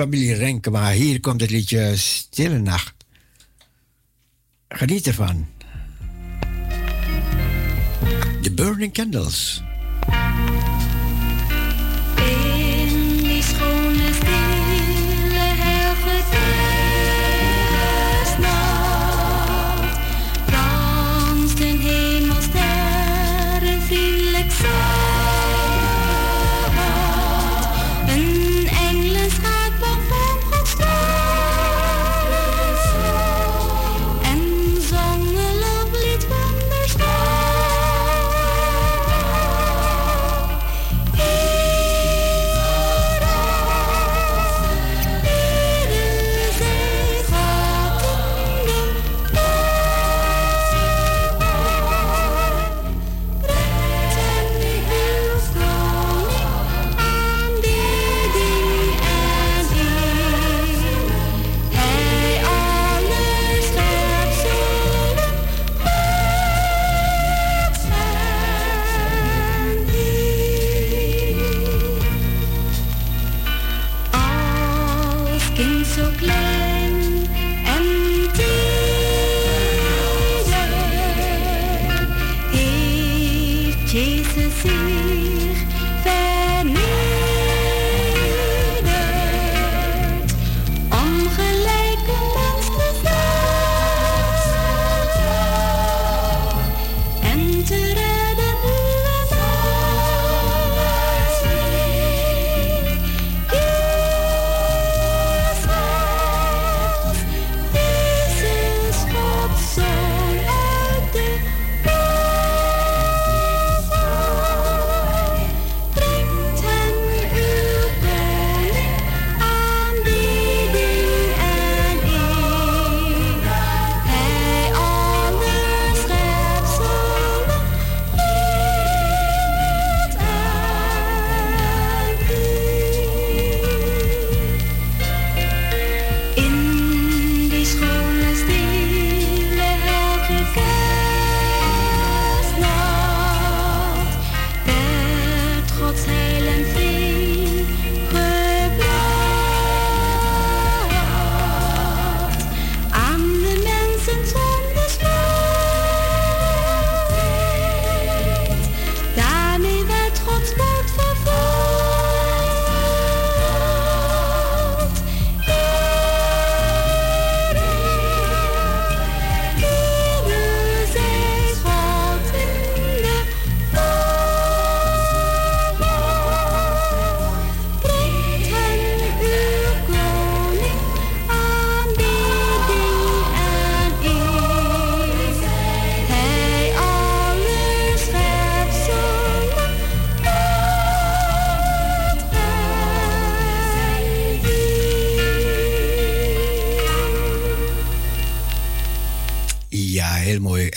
familie 0.00 0.34
Renkema. 0.34 0.90
Hier 0.90 1.20
komt 1.20 1.40
het 1.40 1.50
liedje 1.50 1.96
Stille 1.96 2.58
Nacht. 2.58 2.94
Geniet 4.68 5.06
ervan. 5.06 5.46
The 8.42 8.52
Burning 8.54 8.92
Candles. 8.92 9.62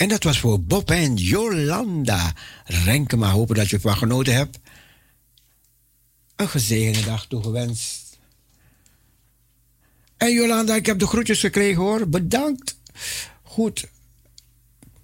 En 0.04 0.10
dat 0.10 0.22
was 0.22 0.38
voor 0.38 0.62
Bob 0.62 0.90
en 0.90 1.14
Jolanda 1.14 2.32
Renkema. 2.64 3.30
Hopen 3.30 3.54
dat 3.54 3.68
je 3.68 3.76
ervan 3.76 3.96
genoten 3.96 4.34
hebt. 4.34 4.58
Een 6.36 6.48
gezegende 6.48 7.04
dag 7.04 7.26
toegewenst. 7.26 8.18
En 10.16 10.32
Jolanda, 10.32 10.74
ik 10.74 10.86
heb 10.86 10.98
de 10.98 11.06
groetjes 11.06 11.40
gekregen 11.40 11.82
hoor. 11.82 12.08
Bedankt. 12.08 12.78
Goed. 13.42 13.86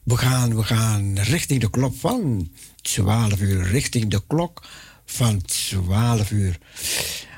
We 0.03 0.17
gaan, 0.17 0.57
we 0.57 0.63
gaan 0.63 1.19
richting 1.19 1.61
de 1.61 1.71
klok 1.71 1.95
van 1.95 2.51
12 2.83 3.41
uur. 3.41 3.63
Richting 3.63 4.11
de 4.11 4.23
klok 4.27 4.63
van 5.05 5.43
12 5.43 6.31
uur. 6.31 6.59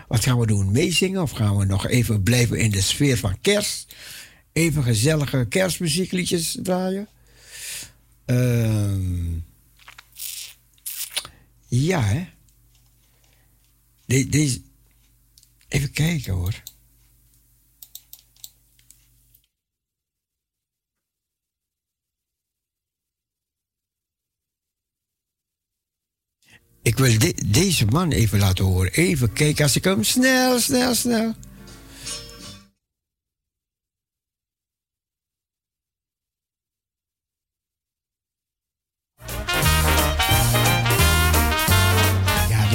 Wat 0.08 0.24
gaan 0.24 0.38
we 0.38 0.46
doen? 0.46 0.72
Meezingen 0.72 1.22
of 1.22 1.30
gaan 1.30 1.56
we 1.56 1.64
nog 1.64 1.86
even 1.86 2.22
blijven 2.22 2.58
in 2.58 2.70
de 2.70 2.80
sfeer 2.80 3.18
van 3.18 3.40
kerst? 3.40 3.94
Even 4.52 4.82
gezellige 4.82 5.46
kerstmuziekliedjes 5.48 6.58
draaien? 6.62 7.08
Ehm, 8.32 9.38
ja, 11.68 12.00
hè? 12.02 12.28
De- 14.04 14.28
deze. 14.28 14.62
Even 15.68 15.90
kijken 15.90 16.32
hoor. 16.32 16.62
Ik 26.82 26.96
wil 26.98 27.18
de- 27.18 27.42
deze 27.46 27.84
man 27.86 28.10
even 28.12 28.38
laten 28.38 28.64
horen. 28.64 28.92
Even 28.92 29.32
kijken 29.32 29.64
als 29.64 29.76
ik 29.76 29.84
hem 29.84 30.04
snel, 30.04 30.60
snel, 30.60 30.94
snel. 30.94 31.34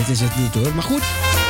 Is 0.08 0.20
het 0.20 0.36
niet 0.36 0.54
hoor, 0.54 0.74
maar 0.74 0.84
goed. 0.84 1.47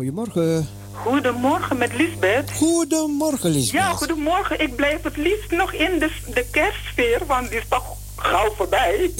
Goedemorgen. 0.00 0.68
Goedemorgen 0.92 1.76
met 1.76 1.94
Lisbeth. 1.94 2.50
Goedemorgen, 2.50 3.50
Lisbeth. 3.50 3.80
Ja, 3.80 3.92
goedemorgen. 3.92 4.60
Ik 4.60 4.76
blijf 4.76 5.02
het 5.02 5.16
liefst 5.16 5.50
nog 5.50 5.72
in 5.72 5.98
de, 5.98 6.10
de 6.34 6.44
kerstsfeer, 6.50 7.26
want 7.26 7.48
die 7.48 7.58
is 7.58 7.64
toch 7.68 7.96
gauw 8.16 8.54
voorbij. 8.56 8.98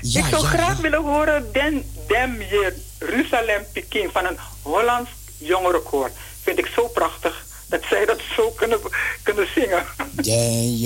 Ja, 0.00 0.20
ik 0.20 0.26
zou 0.30 0.42
ja, 0.42 0.48
graag 0.48 0.76
ja. 0.76 0.82
willen 0.82 1.02
horen 1.02 1.46
Den 1.52 1.84
Dem 2.06 2.42
Jeruzalem 2.42 3.62
Peking 3.72 4.10
van 4.12 4.24
een 4.24 4.36
Hollands 4.62 5.10
jongerenkoor. 5.38 6.10
Vind 6.42 6.58
ik 6.58 6.66
zo 6.66 6.88
prachtig 6.88 7.46
dat 7.66 7.80
zij 7.88 8.04
dat 8.04 8.20
zo 8.36 8.50
kunnen, 8.50 8.78
kunnen 9.22 9.46
zingen. 9.54 9.84
Den 10.14 10.80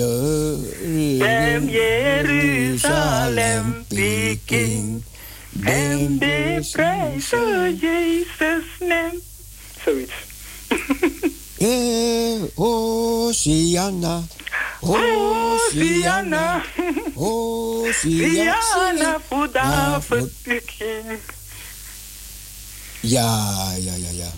Dem 1.18 1.68
Jeruzalem 1.68 1.68
Jeruzalem 1.68 3.84
Peking. 3.88 5.04
En 5.64 6.18
de 6.18 6.68
prijzen 6.72 7.76
Jezus 7.76 8.64
neemt. 8.78 9.25
Zoiets. 9.86 10.12
Eh. 11.58 12.42
Hosiana 12.54 14.22
Fuda 19.28 19.60
Ah, 19.62 20.00
Peking. 20.42 21.18
Ja, 23.00 23.72
ja, 23.78 23.94
ja, 23.94 24.10
ja. 24.12 24.30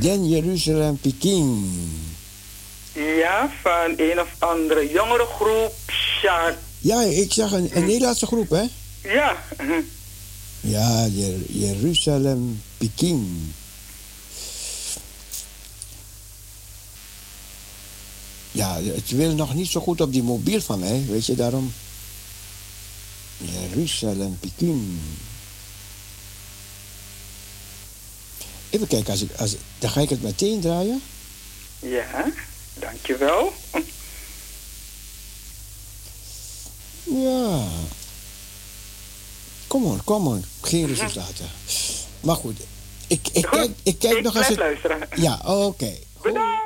Den 0.00 0.28
Jeruzalem 0.28 0.98
Peking. 1.00 1.64
Ja, 2.92 3.50
van 3.62 3.94
een 3.96 4.20
of 4.20 4.28
andere 4.38 4.90
jongere 4.92 5.26
groep. 5.36 5.74
Ja, 6.78 7.02
ik 7.02 7.32
zag 7.32 7.52
een, 7.52 7.70
een 7.74 7.84
Nederlandse 7.86 8.26
groep, 8.26 8.50
hè? 8.50 8.62
Ja. 9.02 9.36
Ja, 10.60 11.06
Jer- 11.06 11.44
Jeruzalem 11.48 12.62
Peking. 12.78 13.26
Ja, 18.56 18.80
het 18.82 19.10
wil 19.10 19.34
nog 19.34 19.54
niet 19.54 19.68
zo 19.68 19.80
goed 19.80 20.00
op 20.00 20.12
die 20.12 20.22
mobiel 20.22 20.60
van 20.60 20.78
mij, 20.78 21.04
weet 21.08 21.26
je 21.26 21.34
daarom. 21.34 21.72
Jeruzalem 23.38 24.38
Peking. 24.40 24.98
Even 28.70 28.86
kijken, 28.86 29.10
als 29.10 29.22
ik, 29.22 29.30
als, 29.36 29.56
dan 29.78 29.90
ga 29.90 30.00
ik 30.00 30.08
het 30.08 30.22
meteen 30.22 30.60
draaien. 30.60 31.02
Ja, 31.78 32.32
dankjewel. 32.74 33.52
Ja. 37.02 37.64
Kom 39.66 39.84
on, 39.84 40.04
kom 40.04 40.26
on. 40.26 40.44
Geen 40.60 40.86
resultaten. 40.86 41.50
Maar 42.20 42.36
goed, 42.36 42.60
ik, 43.06 43.28
ik, 43.32 43.46
kijk, 43.50 43.70
ik 43.82 43.98
kijk 43.98 44.16
ik 44.16 44.22
nog 44.22 44.32
blijf 44.32 44.48
het... 44.48 44.58
luisteren. 44.58 45.08
Ja, 45.14 45.40
oké. 45.44 45.92
Bedankt. 46.22 46.65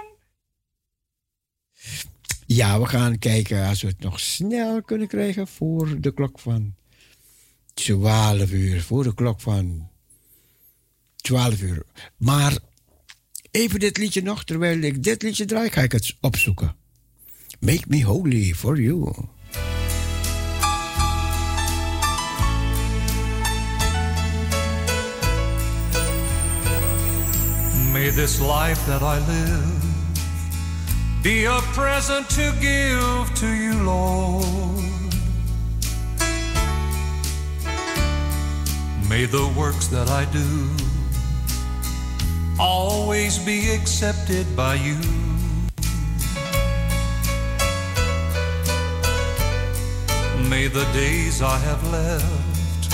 Ja, 2.46 2.80
we 2.80 2.86
gaan 2.86 3.18
kijken 3.18 3.66
als 3.66 3.82
we 3.82 3.88
het 3.88 4.00
nog 4.00 4.20
snel 4.20 4.82
kunnen 4.82 5.08
krijgen 5.08 5.46
voor 5.46 6.00
de 6.00 6.14
klok 6.14 6.38
van 6.38 6.74
12 7.74 8.50
uur. 8.50 8.82
Voor 8.82 9.02
de 9.02 9.14
klok 9.14 9.40
van 9.40 9.88
12 11.16 11.60
uur. 11.60 11.82
Maar 12.16 12.58
even 13.50 13.80
dit 13.80 13.96
liedje 13.96 14.22
nog. 14.22 14.44
Terwijl 14.44 14.78
ik 14.78 15.02
dit 15.02 15.22
liedje 15.22 15.44
draai, 15.44 15.70
ga 15.70 15.82
ik 15.82 15.92
het 15.92 16.16
opzoeken. 16.20 16.76
Make 17.60 17.84
me 17.88 18.04
holy 18.04 18.54
for 18.54 18.80
you. 18.80 19.14
May 27.92 28.10
this 28.10 28.38
life 28.38 28.84
that 28.86 29.02
I 29.02 29.18
live 29.26 29.89
be 31.22 31.44
a 31.44 31.60
present 31.74 32.28
to 32.30 32.52
give 32.60 33.34
to 33.34 33.46
you, 33.46 33.82
Lord. 33.82 34.44
May 39.08 39.26
the 39.26 39.52
works 39.56 39.88
that 39.88 40.08
I 40.08 40.24
do 40.32 40.70
always 42.58 43.38
be 43.38 43.70
accepted 43.70 44.46
by 44.56 44.76
you. 44.76 44.96
May 50.48 50.68
the 50.68 50.84
days 50.92 51.42
I 51.42 51.58
have 51.58 51.86
left, 51.92 52.90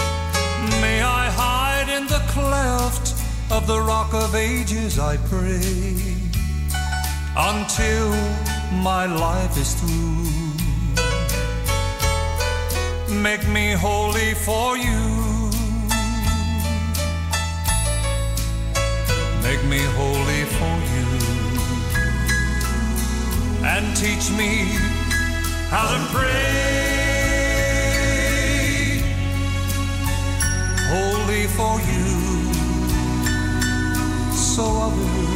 may 0.81 1.01
I 1.01 1.31
hide 1.31 1.89
in 1.89 2.07
the 2.07 2.23
cleft 2.29 3.15
of 3.53 3.67
the 3.67 3.81
rock 3.81 4.13
of 4.15 4.35
ages, 4.35 4.99
I 4.99 5.17
pray, 5.17 6.26
until 7.37 8.09
my 8.83 9.05
life 9.07 9.59
is 9.59 9.75
through. 9.75 10.25
Make 13.21 13.47
me 13.49 13.73
holy 13.73 14.33
for 14.35 14.77
you. 14.77 15.51
Make 19.43 19.63
me 19.65 19.81
holy 20.01 20.45
for 20.57 20.77
you. 20.93 21.07
And 23.65 23.97
teach 23.97 24.31
me 24.31 24.69
how 25.69 25.87
to 25.93 25.99
pray. 26.15 26.57
Holy 30.89 31.47
for 31.49 31.81
you 31.91 32.07
so 34.33 34.65
others 34.65 35.27
can 35.27 35.36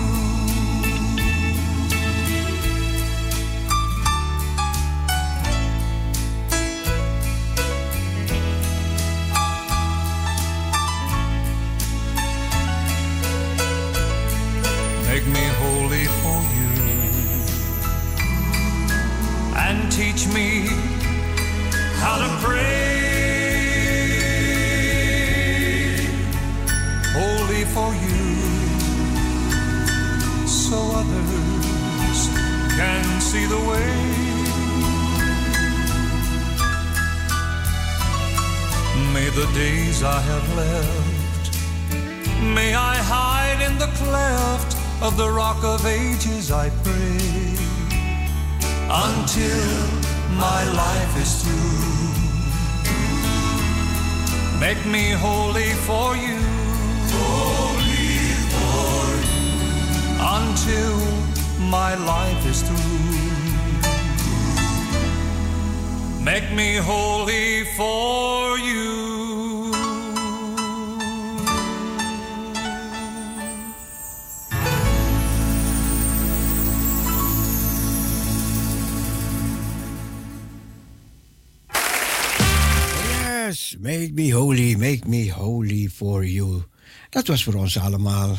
Was 87.31 87.43
voor 87.43 87.53
ons 87.53 87.77
allemaal. 87.77 88.37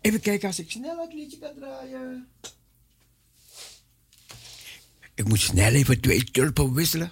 Even 0.00 0.20
kijken 0.20 0.48
als 0.48 0.58
ik 0.58 0.70
snel 0.70 0.98
het 0.98 1.12
liedje 1.12 1.38
kan 1.38 1.50
draaien. 1.58 2.28
Ik 5.14 5.28
moet 5.28 5.40
snel 5.40 5.72
even 5.72 6.00
twee 6.00 6.24
tulpen 6.24 6.74
wisselen. 6.74 7.10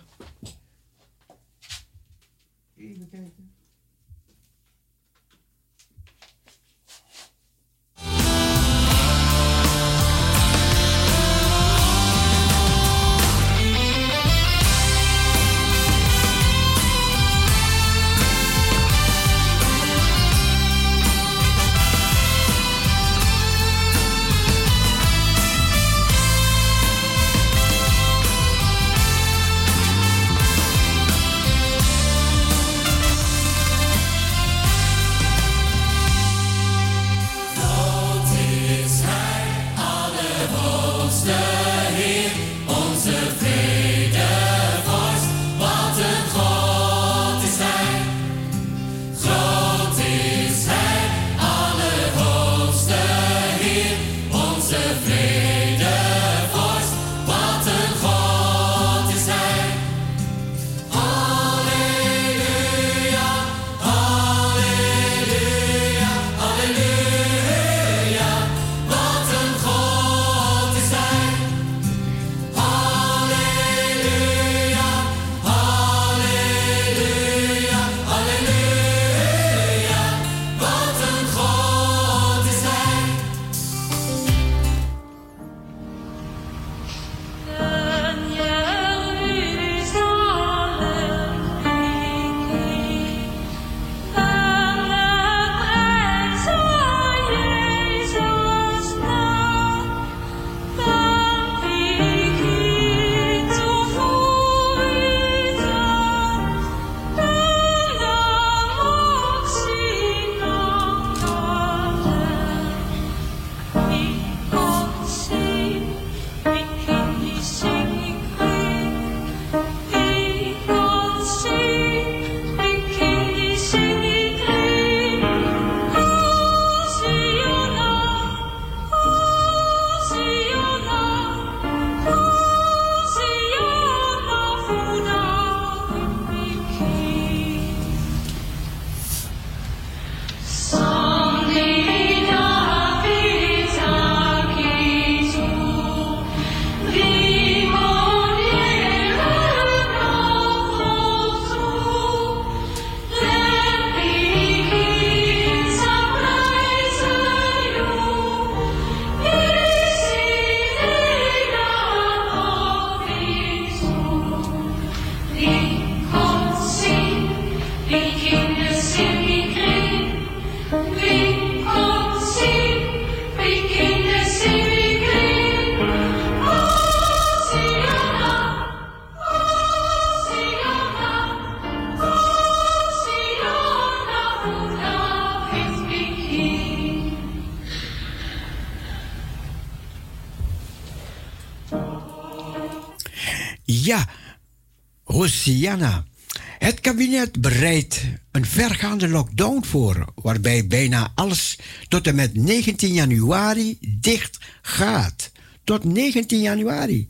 Het 196.59 196.81
kabinet 196.81 197.41
bereidt 197.41 198.01
een 198.31 198.47
vergaande 198.47 199.09
lockdown 199.09 199.65
voor, 199.65 200.05
waarbij 200.15 200.67
bijna 200.67 201.13
alles 201.15 201.59
tot 201.89 202.07
en 202.07 202.15
met 202.15 202.35
19 202.35 202.93
januari 202.93 203.79
dicht 203.81 204.39
gaat. 204.63 205.31
Tot 205.65 205.85
19 205.85 206.41
januari. 206.41 207.07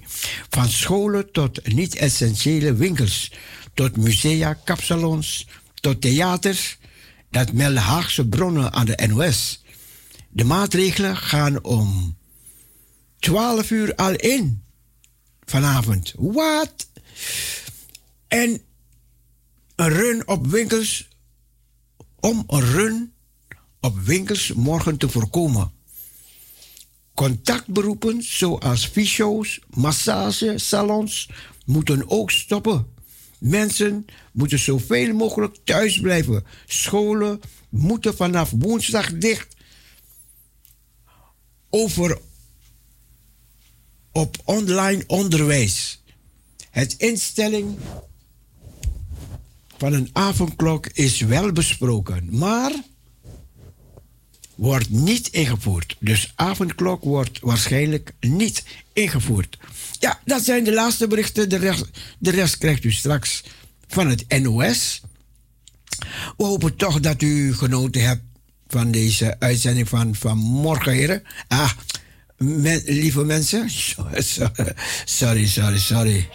Van 0.51 0.69
scholen 0.69 1.33
tot 1.33 1.75
niet-essentiële 1.75 2.75
winkels, 2.75 3.33
tot 3.75 3.97
musea, 3.97 4.55
kapsalons, 4.65 5.47
tot 5.75 6.01
theaters. 6.01 6.79
Dat 7.31 7.53
melden 7.53 7.83
Haagse 7.83 8.29
bronnen 8.29 8.73
aan 8.73 8.87
de 8.87 9.07
NOS. 9.07 9.65
De 10.29 10.45
maatregelen 10.45 11.17
gaan 11.17 11.65
om 11.65 12.17
12 13.19 13.71
uur 13.71 13.95
al 13.95 14.15
in 14.15 14.63
vanavond. 15.45 16.13
Wat? 16.17 16.87
En 18.33 18.63
een 19.77 19.89
run 19.89 20.29
op 20.29 20.47
winkels 20.47 21.09
om 22.21 22.45
een 22.47 22.61
run 22.61 23.13
op 23.81 23.99
winkels 23.99 24.53
morgen 24.53 24.97
te 24.97 25.09
voorkomen. 25.09 25.73
Contactberoepen 27.15 28.23
zoals 28.23 28.87
fysio's, 28.87 29.61
massagesalons 29.71 31.31
moeten 31.65 32.11
ook 32.11 32.31
stoppen. 32.31 32.87
Mensen 33.39 34.05
moeten 34.33 34.59
zoveel 34.59 35.15
mogelijk 35.15 35.57
thuis 35.65 36.01
blijven. 36.01 36.45
Scholen 36.67 37.41
moeten 37.69 38.17
vanaf 38.17 38.51
woensdag 38.51 39.13
dicht. 39.13 39.57
Over 41.71 42.19
op 44.13 44.37
online 44.45 45.05
onderwijs. 45.07 46.03
Het 46.71 46.95
instelling 46.99 47.79
van 49.83 49.93
een 49.93 50.11
avondklok 50.13 50.87
is 50.87 51.21
wel 51.21 51.53
besproken, 51.53 52.29
maar 52.31 52.73
wordt 54.55 54.91
niet 54.91 55.29
ingevoerd. 55.29 55.97
Dus 56.01 56.33
avondklok 56.35 57.05
wordt 57.05 57.39
waarschijnlijk 57.41 58.13
niet 58.21 58.65
ingevoerd. 58.93 59.59
Ja, 59.99 60.21
dat 60.25 60.45
zijn 60.45 60.65
de 60.65 60.73
laatste 60.73 61.07
berichten. 61.07 61.49
De 61.49 61.57
rest, 61.57 61.91
de 62.19 62.31
rest 62.31 62.59
krijgt 62.59 62.85
u 62.85 62.93
straks 62.93 63.45
van 63.89 64.09
het 64.09 64.43
NOS. 64.43 65.01
We 66.37 66.45
hopen 66.45 66.77
toch 66.77 67.01
dat 67.01 67.23
u 67.23 67.55
genoten 67.55 68.05
hebt 68.05 68.23
van 68.67 68.91
deze 68.91 69.37
uitzending 69.39 69.89
van, 69.89 70.15
van 70.15 70.39
morgen, 70.39 70.93
heren. 70.93 71.23
Ah, 71.49 71.71
lieve 72.85 73.25
mensen. 73.25 73.71
Sorry, 75.05 75.47
sorry, 75.47 75.79
sorry. 75.79 76.29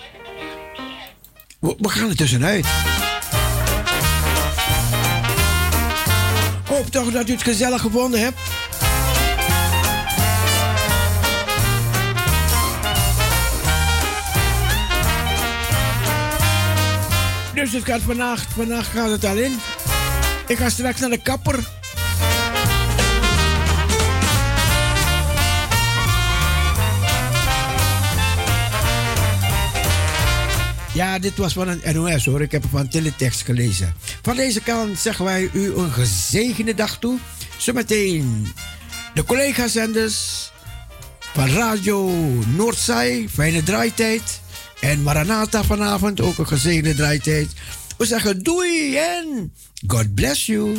We, 1.60 1.76
we 1.78 1.90
gaan 1.90 2.10
er 2.10 2.15
tussenuit. 2.15 2.65
Hoop 6.77 6.91
toch 6.91 7.11
dat 7.11 7.29
u 7.29 7.31
het 7.31 7.43
gezellig 7.43 7.81
gevonden 7.81 8.19
hebt. 8.19 8.39
Dus 17.53 17.73
het 17.73 17.85
gaat 17.85 18.01
vandaag, 18.01 18.45
vandaag 18.55 18.91
gaat 18.91 19.09
het 19.09 19.25
al. 19.25 19.37
Ik 20.47 20.57
ga 20.57 20.69
straks 20.69 20.99
naar 20.99 21.09
de 21.09 21.21
kapper. 21.21 21.59
Ja, 30.98 31.19
dit 31.19 31.38
was 31.38 31.53
van 31.53 31.68
een 31.68 31.95
NOS 31.95 32.26
hoor. 32.26 32.41
Ik 32.41 32.52
heb 32.52 32.61
het 32.61 32.72
van 32.72 32.88
Teletext 32.88 33.41
gelezen. 33.41 33.94
Van 34.22 34.36
deze 34.36 34.61
kant 34.61 34.99
zeggen 34.99 35.26
wij 35.26 35.49
u 35.53 35.74
een 35.76 35.91
gezegende 35.91 36.74
dag 36.74 36.99
toe. 36.99 37.18
Zometeen 37.57 38.48
de 39.14 39.24
collega-zenders 39.24 40.52
van 41.19 41.49
Radio 41.49 42.10
Noordzij. 42.56 43.28
Fijne 43.34 43.64
draaitijd. 43.64 44.41
En 44.80 45.03
Maranata 45.03 45.64
vanavond 45.64 46.22
ook 46.22 46.38
een 46.38 46.48
gezegende 46.48 46.94
draaitijd. 46.94 47.49
We 47.98 48.06
zeggen 48.06 48.44
doei 48.44 48.98
en 48.98 49.53
God 49.88 50.15
bless 50.15 50.45
you. 50.45 50.78